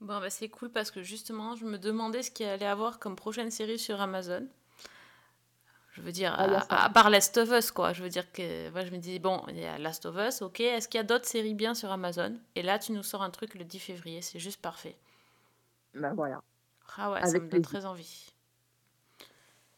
[0.00, 3.14] Bon, bah c'est cool parce que justement, je me demandais ce qu'il allait avoir comme
[3.14, 4.48] prochaine série sur Amazon.
[5.92, 7.92] Je veux dire, Ah, à, à part Last of Us, quoi.
[7.92, 10.40] Je veux dire que moi, je me dis, bon, il y a Last of Us,
[10.40, 10.60] ok.
[10.60, 12.34] Est-ce qu'il y a d'autres séries bien sur Amazon?
[12.54, 14.96] Et là, tu nous sors un truc le 10 février, c'est juste parfait.
[15.92, 16.42] Ben voilà.
[16.96, 17.68] Ah ouais, ça me donne plaisir.
[17.68, 18.32] très envie.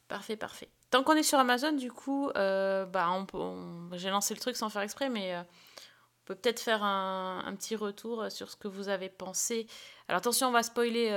[0.07, 0.69] Parfait, parfait.
[0.91, 4.71] Tant qu'on est sur Amazon, du coup, euh, bah, on j'ai lancé le truc sans
[4.71, 8.69] faire exprès, mais euh, on peut peut-être faire un, petit retour euh, sur ce que
[8.69, 9.67] vous avez pensé.
[10.09, 11.11] Alors attention, on va spoiler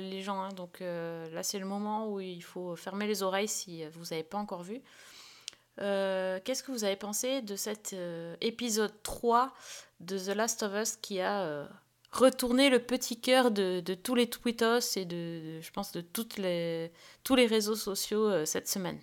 [0.00, 3.84] les gens, hein, donc là c'est le moment où il faut fermer les oreilles si
[3.88, 4.80] vous n'avez pas encore vu.
[5.76, 7.94] Qu'est-ce que vous avez pensé de cet
[8.40, 9.52] épisode 3
[10.00, 11.68] de The Last of Us qui a
[12.10, 16.90] retourné le petit cœur de, tous les tweetos et de, je pense, de toutes les,
[17.22, 18.98] tous les réseaux sociaux cette semaine?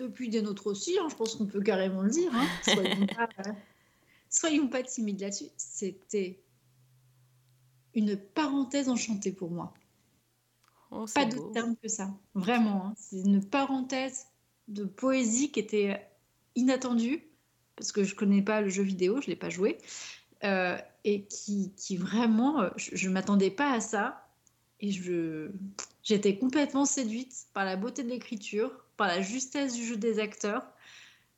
[0.00, 2.30] Et puis des nôtres aussi, hein, je pense qu'on peut carrément le dire.
[2.34, 2.46] hein.
[2.62, 3.52] Soyons, pas, euh,
[4.30, 5.46] soyons pas timides là-dessus.
[5.56, 6.40] C'était
[7.94, 9.74] une parenthèse enchantée pour moi.
[10.90, 11.50] Oh, Pas beau.
[11.50, 12.10] terme que ça.
[12.34, 12.86] Vraiment.
[12.86, 12.94] hein.
[12.96, 14.26] C'est une parenthèse
[14.68, 16.06] de poésie qui était
[16.54, 17.24] inattendue,
[17.76, 19.78] parce que je connais pas le jeu vidéo, je l'ai pas joué,
[20.44, 24.28] euh, et qui, qui vraiment, euh, je, ne m'attendais pas à ça.
[24.80, 24.90] Et
[26.04, 30.70] j'étais complètement séduite par la beauté de l'écriture, par la justesse du jeu des acteurs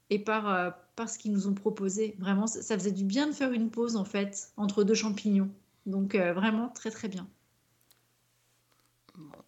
[0.09, 2.17] et par, euh, par ce qu'ils nous ont proposé.
[2.19, 5.51] Vraiment, ça, ça faisait du bien de faire une pause en fait entre deux champignons.
[5.87, 7.29] Donc euh, vraiment très très bien.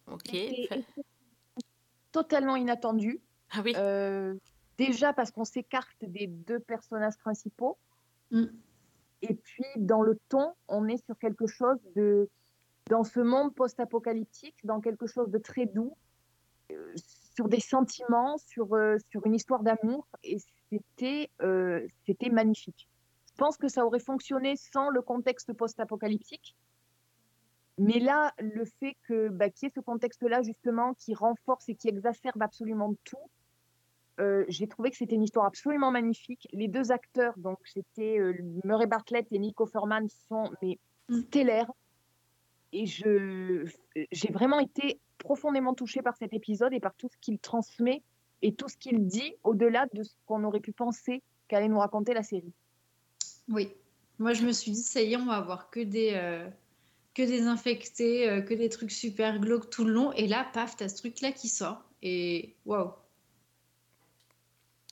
[0.07, 0.33] Ok.
[0.33, 0.69] Et-
[2.11, 3.19] Totalement inattendu.
[3.51, 3.73] Ah oui.
[3.75, 4.35] Euh,
[4.77, 7.77] déjà parce qu'on s'écarte des deux personnages principaux.
[8.29, 8.45] Mm.
[9.23, 12.29] Et puis, dans le ton, on est sur quelque chose de.
[12.89, 15.95] Dans ce monde post-apocalyptique, dans quelque chose de très doux,
[16.71, 16.93] euh,
[17.35, 20.07] sur des sentiments, sur, euh, sur une histoire d'amour.
[20.23, 20.37] Et
[20.71, 22.89] c'était euh, c'était magnifique.
[23.31, 26.55] Je pense que ça aurait fonctionné sans le contexte post-apocalyptique.
[27.79, 31.75] Mais là, le fait que bah, qu'il y ait ce contexte-là, justement, qui renforce et
[31.75, 33.17] qui exacerbe absolument tout,
[34.19, 36.47] euh, j'ai trouvé que c'était une histoire absolument magnifique.
[36.53, 38.19] Les deux acteurs, donc c'était
[38.63, 40.77] Murray Bartlett et Nick Offerman, sont mais
[41.09, 41.71] stellaires.
[42.73, 43.67] Et je,
[44.11, 48.01] j'ai vraiment été profondément touchée par cet épisode et par tout ce qu'il transmet
[48.41, 52.13] et tout ce qu'il dit au-delà de ce qu'on aurait pu penser qu'allait nous raconter
[52.13, 52.53] la série.
[53.49, 53.71] Oui.
[54.19, 56.47] Moi, je me suis dit, ça y est, on va avoir que des, euh,
[57.15, 60.11] que des infectés, euh, que des trucs super glauques tout le long.
[60.13, 61.83] Et là, paf, t'as ce truc-là qui sort.
[62.01, 62.91] Et waouh.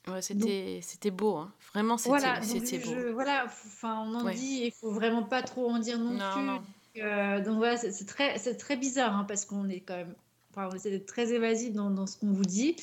[0.07, 1.53] Ouais, c'était c'était beau, hein.
[1.73, 2.91] Vraiment, c'était Voilà, donc c'était beau.
[2.91, 4.34] je- voilà, enfin, on en Ouais.
[4.34, 6.41] dit, il faut vraiment pas trop en dire non, Non, plus.
[6.43, 6.63] non.
[6.96, 10.16] Donc, euh, donc voilà, c'est très, c'est très bizarre hein, parce qu'on est quand même,
[10.52, 12.76] enfin, on essaie d'être très évasif dans, dans ce qu'on vous dit.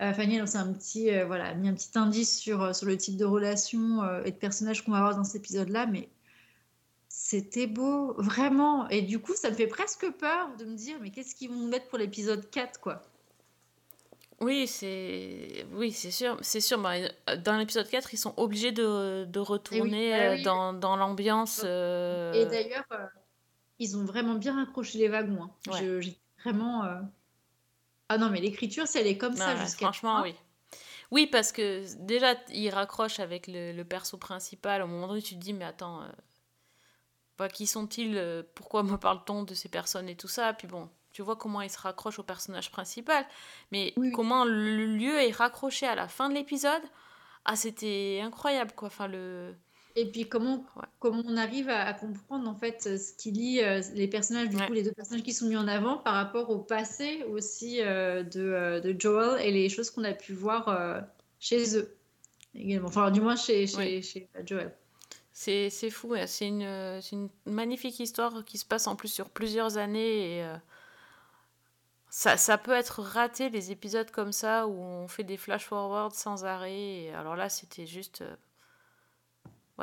[0.00, 2.86] Euh, Fanny a un petit, euh, voilà, a mis un petit indice sur, euh, sur
[2.86, 6.08] le type de relation et de personnage qu'on va avoir dans cet épisode-là, mais
[7.08, 8.88] c'était beau, vraiment.
[8.88, 11.56] Et du coup, ça me fait presque peur de me dire, mais qu'est-ce qu'ils vont
[11.56, 13.02] nous mettre pour l'épisode 4, quoi?
[14.40, 16.80] Oui, c'est oui, c'est sûr, c'est sûr.
[16.80, 16.94] bah,
[17.44, 20.42] dans l'épisode 4, ils sont obligés de, de retourner bah oui.
[20.42, 21.62] dans, dans l'ambiance.
[21.64, 22.84] euh, Et d'ailleurs,
[23.82, 25.42] ils ont vraiment bien accroché les wagons.
[25.44, 25.50] hein.
[25.70, 25.78] Ouais.
[25.80, 26.84] Je- J'ai vraiment.
[26.84, 27.00] euh,
[28.08, 29.86] Ah non, mais l'écriture, si elle est comme non, ça ouais, jusqu'à.
[29.86, 30.34] franchement, oui.
[31.10, 34.80] Oui, parce que déjà, il raccroche avec le, le perso principal.
[34.82, 36.06] Au moment donné, tu te dis, mais attends, euh,
[37.38, 40.52] bah, qui sont-ils euh, Pourquoi me parle-t-on de ces personnes et tout ça?
[40.54, 43.26] Puis bon, tu vois comment il se raccroche au personnage principal.
[43.72, 46.82] Mais comment le lieu est raccroché à la fin de l'épisode?
[47.44, 48.86] Ah, c'était incroyable, quoi.
[48.88, 49.54] Enfin, le...
[49.94, 50.64] Et puis comment,
[50.98, 54.56] comment on arrive à, à comprendre en fait ce qui lie euh, les personnages, du
[54.56, 58.22] coup les deux personnages qui sont mis en avant par rapport au passé aussi euh,
[58.22, 61.04] de, euh, de Joel et les choses qu'on a pu voir
[61.38, 61.94] chez eux
[62.54, 62.88] également.
[62.88, 64.74] Enfin, du moins chez, chez, Joel.
[65.34, 69.28] C'est c'est fou, c'est une, c'est une magnifique histoire qui se passe en plus sur
[69.28, 70.46] plusieurs années et
[72.08, 76.12] ça, ça peut être raté les épisodes comme ça où on fait des flash forward
[76.12, 77.04] sans arrêt.
[77.04, 78.22] Et alors là, c'était juste,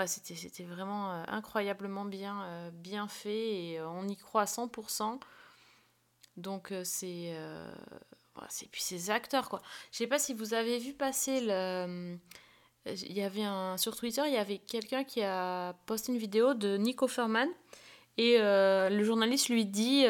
[0.07, 5.19] c'était vraiment euh, incroyablement bien, euh, bien fait et euh, on y croit à 100%.
[6.37, 7.33] Donc c'est,
[8.33, 9.61] voilà, c'est puis ces acteurs quoi.
[9.91, 12.17] Je sais pas si vous avez vu passer le
[12.85, 13.43] il y avait
[13.77, 17.49] sur Twitter, il y avait quelqu'un qui a posté une vidéo de Nick Offerman
[18.17, 20.05] et le journaliste lui dit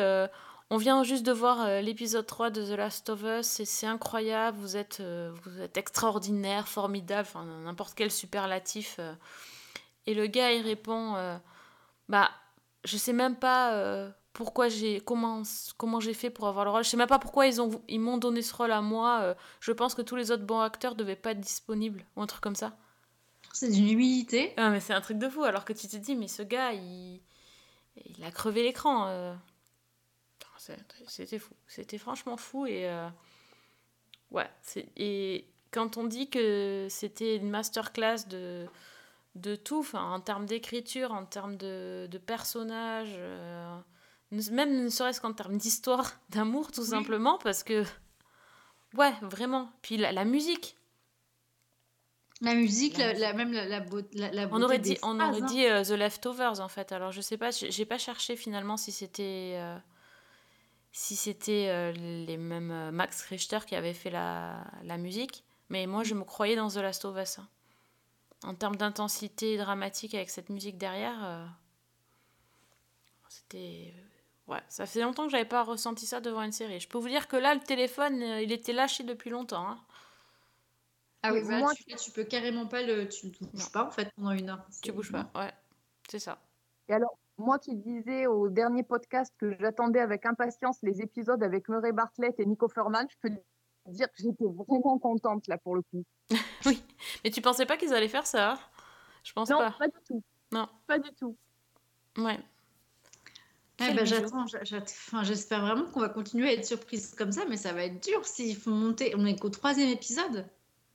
[0.70, 4.60] on vient juste de voir l'épisode 3 de The Last of Us et c'est incroyable,
[4.60, 9.00] vous êtes vous êtes extraordinaire, formidable, enfin n'importe quel superlatif.
[10.10, 11.38] Et le gars il répond euh,
[12.08, 12.30] bah
[12.84, 15.44] je sais même pas euh, pourquoi j'ai comment
[15.78, 16.84] comment j'ai fait pour avoir le rôle.
[16.84, 19.20] Je sais même pas pourquoi ils ont ils m'ont donné ce rôle à moi.
[19.22, 22.28] euh, je pense que tous les autres bons acteurs devaient pas être disponibles ou un
[22.28, 22.78] truc comme ça.
[23.54, 24.54] C'est d'une humilité.
[24.58, 26.72] Ah mais c'est un truc de fou alors que tu te dis mais ce gars
[26.74, 27.22] il
[28.18, 29.08] il a crevé l'écran.
[29.08, 29.34] euh.
[31.08, 31.54] C'était fou.
[31.68, 33.08] C'était franchement fou et euh,
[34.32, 38.68] Ouais, c'est- et quand on dit que c'était une masterclass de,
[39.36, 43.78] de tout, enfin, en termes d'écriture, en termes de, de personnages, euh,
[44.52, 47.84] même ne serait-ce qu'en termes d'histoire, d'amour, tout simplement, parce que.
[48.96, 49.70] Ouais, vraiment.
[49.82, 50.76] Puis la, la musique.
[52.42, 54.98] La musique, la, la- même la, la, beau- la, la On beauté aurait des dit,
[55.04, 55.46] on aurait hein.
[55.46, 56.92] dit euh, The Leftovers, en fait.
[56.94, 59.56] Alors, je sais pas, j'ai pas cherché finalement si c'était.
[59.58, 59.78] euh,
[60.92, 65.44] si c'était les mêmes Max Richter qui avait fait la, la musique.
[65.70, 67.38] Mais moi, je me croyais dans The Last of Us.
[67.40, 67.48] hein.
[68.44, 71.46] En termes d'intensité dramatique avec cette musique derrière, euh,
[73.28, 73.94] c'était.
[74.48, 76.80] Ouais, ça fait longtemps que j'avais pas ressenti ça devant une série.
[76.80, 79.68] Je peux vous dire que là, le téléphone, euh, il était lâché depuis longtemps.
[79.68, 79.80] hein.
[81.22, 83.08] Ah oui, bah, moi- tu, tu peux carrément pas le.
[83.10, 84.66] Tu ne bouges pas en fait pendant une heure.
[84.82, 85.52] Tu bouges pas, ouais,
[86.10, 86.40] c'est ça.
[86.88, 91.68] Et alors, moi qui disais au dernier podcast que j'attendais avec impatience les épisodes avec
[91.70, 93.42] Murray Bartlett et Nico Furman, je peux te
[93.90, 96.04] dire que j'étais vraiment contente là pour le coup.
[97.24, 98.54] Mais tu pensais pas qu'ils allaient faire ça?
[98.54, 98.60] Hein
[99.24, 99.72] Je pense Non, pas.
[99.72, 100.24] pas du tout.
[100.52, 100.68] Non.
[100.88, 101.36] Pas du tout.
[102.18, 102.40] Ouais.
[103.78, 104.06] Bah, bijou.
[104.06, 104.46] j'attends,
[105.24, 108.26] j'espère vraiment qu'on va continuer à être surprise comme ça, mais ça va être dur
[108.26, 109.14] s'ils font monter.
[109.16, 110.46] On est qu'au troisième épisode.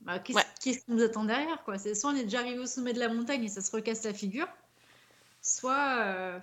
[0.01, 0.45] Bah, qu'est-ce, Ouais.
[0.61, 1.79] qu'est-ce qui nous attend derrière quoi?
[1.79, 4.03] C'est soit on est déjà arrivé au sommet de la montagne et ça se recasse
[4.03, 4.47] la figure,
[5.41, 6.39] soit euh,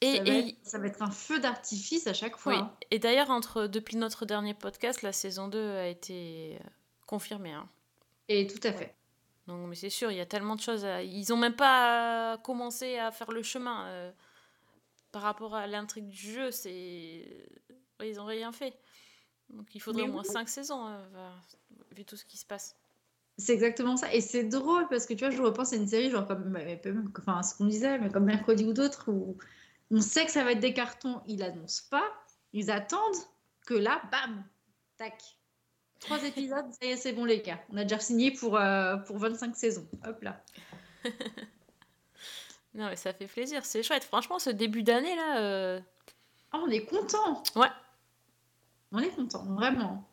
[0.00, 2.52] Et, ça, va et- être, ça va être un feu d'artifice à chaque fois.
[2.52, 2.58] oui.
[2.60, 2.72] hein.
[2.90, 6.68] Et d'ailleurs, entre depuis notre dernier podcast, la saison 2 a été euh,
[7.06, 7.52] confirmée.
[7.52, 7.68] hein.
[8.28, 8.94] Et tout à fait.
[9.46, 10.84] Donc, mais c'est sûr, il y a tellement de choses.
[10.84, 14.10] à- Ils ont même pas commencé à faire le chemin euh,
[15.12, 16.50] par rapport à l'intrigue du jeu.
[16.50, 17.46] C'est,
[18.00, 18.74] Ouais, ils ont rien fait.
[19.50, 20.32] Donc, il faudrait Mais au moins oui.
[20.32, 21.30] 5 saisons, euh,
[21.94, 22.74] vu tout ce qui se passe.
[23.38, 24.12] C'est exactement ça.
[24.12, 26.58] Et c'est drôle parce que tu vois, je repense à une série, genre comme,
[27.18, 29.36] enfin, ce qu'on disait, mais comme Mercredi ou d'autres, où
[29.94, 32.04] on sait que ça va être des cartons, ils l'annoncent pas,
[32.52, 33.16] ils attendent
[33.66, 34.44] que là, bam,
[34.96, 35.22] tac.
[36.00, 37.60] Trois épisodes, ça y est, c'est bon les gars.
[37.70, 39.86] On a déjà signé pour, euh, pour 25 saisons.
[40.06, 40.42] Hop là.
[42.74, 44.02] Non, mais ça fait plaisir, c'est chouette.
[44.02, 45.38] Franchement, ce début d'année là.
[45.38, 45.80] euh,
[46.52, 47.40] Oh, on est content.
[47.54, 47.68] Ouais.
[48.90, 50.04] On est content, vraiment.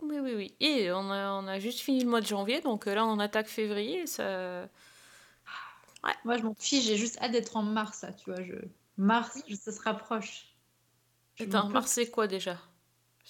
[0.00, 0.54] Oui, oui, oui.
[0.60, 3.18] Et on a, on a juste fini le mois de janvier, donc euh, là on
[3.18, 4.06] attaque février.
[4.06, 4.68] Ça...
[6.24, 8.42] Moi, je m'en fiche, j'ai juste hâte d'être en mars, là, tu vois.
[8.44, 8.54] Je...
[8.96, 10.46] Mars, je- ça se rapproche.
[11.36, 12.58] Je Attends, Mars, c'est quoi déjà?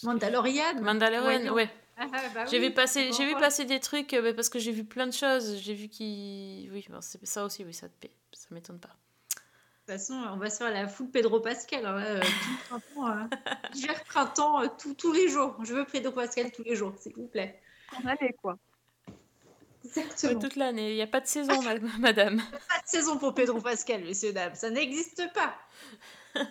[0.02, 0.80] Mandalorian.
[0.82, 1.70] Mandalorian, ouais.
[1.96, 4.34] Ah, ah, bah j'ai oui, vu passer, on j'ai vu passer des trucs euh, bah,
[4.34, 5.56] parce que j'ai vu plein de choses.
[5.58, 8.88] J'ai vu qui, oui, bon, c'est ça aussi, oui, ça te paie, ça m'étonne pas.
[8.88, 11.86] De toute façon, on va se faire la full Pedro Pascal.
[11.86, 13.24] hein, euh, tout le printemps, euh,
[13.74, 15.56] hiver, printemps, euh, tout- tous les jours.
[15.62, 17.62] Je veux Pedro Pascal tous les jours, s'il vous plaît.
[18.04, 18.58] Allez, quoi.
[19.84, 20.40] Exactement.
[20.40, 22.38] Toute l'année, il n'y a pas de saison, ma- madame.
[22.38, 24.54] Pas de saison pour Pedro Pascal, messieurs, dames.
[24.54, 25.54] Ça n'existe pas.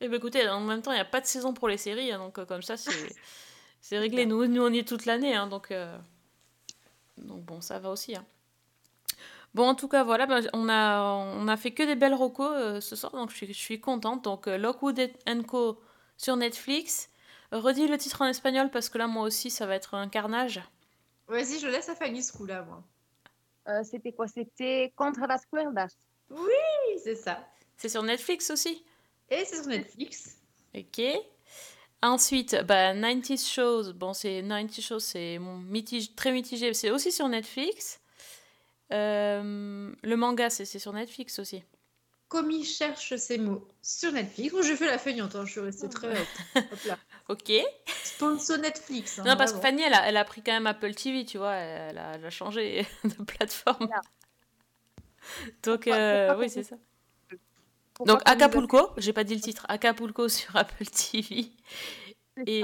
[0.00, 2.12] Et ben écoutez, en même temps, il n'y a pas de saison pour les séries,
[2.12, 2.92] hein, donc euh, comme ça, c'est,
[3.98, 4.26] réglé.
[4.26, 5.98] Nous, nous, on y est toute l'année, hein, donc, euh,
[7.16, 8.14] donc bon, ça va aussi.
[8.14, 8.24] hein.
[9.54, 12.52] Bon, en tout cas, voilà, ben, on, a, on a fait que des belles recos
[12.54, 14.22] euh, ce soir, donc je suis, je suis contente.
[14.22, 15.00] Donc, euh, Lockwood
[15.48, 15.80] Co.
[16.16, 17.10] sur Netflix.
[17.50, 20.60] Redis le titre en espagnol parce que là, moi aussi, ça va être un carnage.
[21.28, 22.82] Vas-y, je laisse à Fanny ce coup-là, moi.
[23.68, 24.26] Euh, C'était quoi?
[24.28, 25.94] C'était Contre las cuerdas.
[26.30, 27.46] Oui, c'est ça.
[27.76, 28.84] C'est sur Netflix aussi?
[29.30, 30.38] Et c'est sur Netflix.
[30.74, 31.02] Ok.
[32.02, 33.92] Ensuite, bah, 90 Shows.
[33.94, 36.72] Bon, c'est 90 Shows, c'est mitige, très mitigé.
[36.72, 38.00] C'est aussi sur Netflix.
[38.92, 41.62] Euh, le manga, c'est c'est sur Netflix aussi.
[42.28, 44.52] Commis cherche ses mots sur Netflix.
[44.52, 46.12] Moi, j'ai fait la feignante, hein, je suis restée très.
[46.56, 46.98] Hop là.
[47.28, 47.52] Ok.
[48.04, 49.18] Sponsor Netflix.
[49.18, 49.60] hein, non, parce que.
[49.60, 51.52] Fanny, elle a, elle a pris quand même Apple TV, tu vois.
[51.54, 53.88] Elle a, elle a changé de plateforme.
[55.62, 56.76] Donc, euh, oui, c'est ça.
[58.06, 59.66] Donc, Acapulco, j'ai pas dit le titre.
[59.68, 61.50] Acapulco sur Apple TV.
[62.46, 62.62] Et,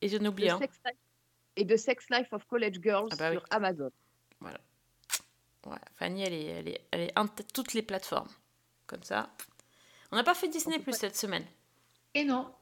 [0.00, 0.58] et j'en ai oublié The un.
[0.58, 0.96] Sex Life-
[1.56, 3.36] Et The Sex Life of College Girls Ah bah oui.
[3.36, 3.90] sur Amazon.
[4.40, 4.58] Voilà.
[5.66, 8.28] Ouais, Fanny, elle est, elle est, est toutes les plateformes.
[8.86, 9.30] Comme ça.
[10.12, 11.44] On n'a pas fait Disney Plus cette semaine.
[12.14, 12.52] Et non.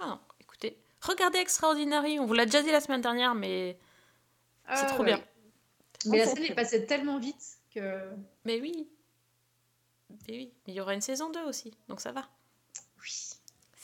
[0.00, 0.76] Ah non, écoutez.
[1.00, 2.18] Regardez Extraordinary.
[2.18, 3.78] On vous l'a déjà dit la semaine dernière, mais
[4.68, 5.14] c'est Ah, trop ouais.
[5.14, 5.24] bien.
[6.06, 8.10] Mais la scène est passée tellement vite que.
[8.44, 8.88] Mais oui.
[10.10, 10.52] Mais oui.
[10.66, 11.72] Mais il y aura une saison 2 aussi.
[11.88, 12.28] Donc ça va.
[13.00, 13.31] Oui.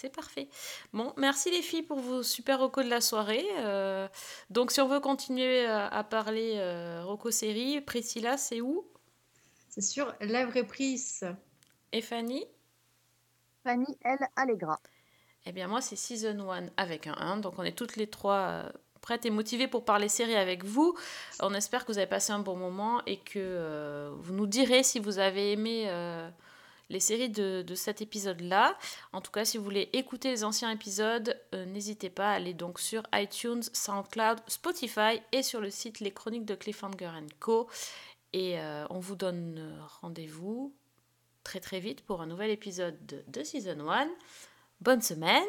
[0.01, 0.49] C'est parfait.
[0.93, 3.45] Bon, merci les filles pour vos super recos de la soirée.
[3.57, 4.07] Euh,
[4.49, 8.87] donc si on veut continuer à, à parler euh, série, Priscilla, c'est où?
[9.69, 11.27] C'est sûr, la vraie prise.
[11.91, 12.47] Et Fanny?
[13.65, 14.19] Fanny L.
[14.37, 14.79] Allegra.
[15.47, 17.39] Eh bien, moi, c'est Season 1 avec un 1.
[17.39, 18.71] Donc, on est toutes les trois euh,
[19.01, 20.97] prêtes et motivées pour parler série avec vous.
[21.41, 24.85] On espère que vous avez passé un bon moment et que euh, vous nous direz
[24.85, 26.31] si vous avez aimé euh,
[26.91, 28.77] les séries de, de cet épisode-là.
[29.13, 32.55] En tout cas, si vous voulez écouter les anciens épisodes, euh, n'hésitez pas à aller
[32.55, 37.11] donc sur iTunes, SoundCloud, Spotify et sur le site Les Chroniques de Cliffhanger
[37.41, 37.69] Co.
[38.33, 40.75] Et euh, on vous donne rendez-vous
[41.45, 44.09] très très vite pour un nouvel épisode de, de Season 1.
[44.81, 45.43] Bonne semaine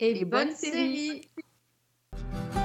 [0.00, 1.06] Et, bonne série.
[1.06, 2.63] série.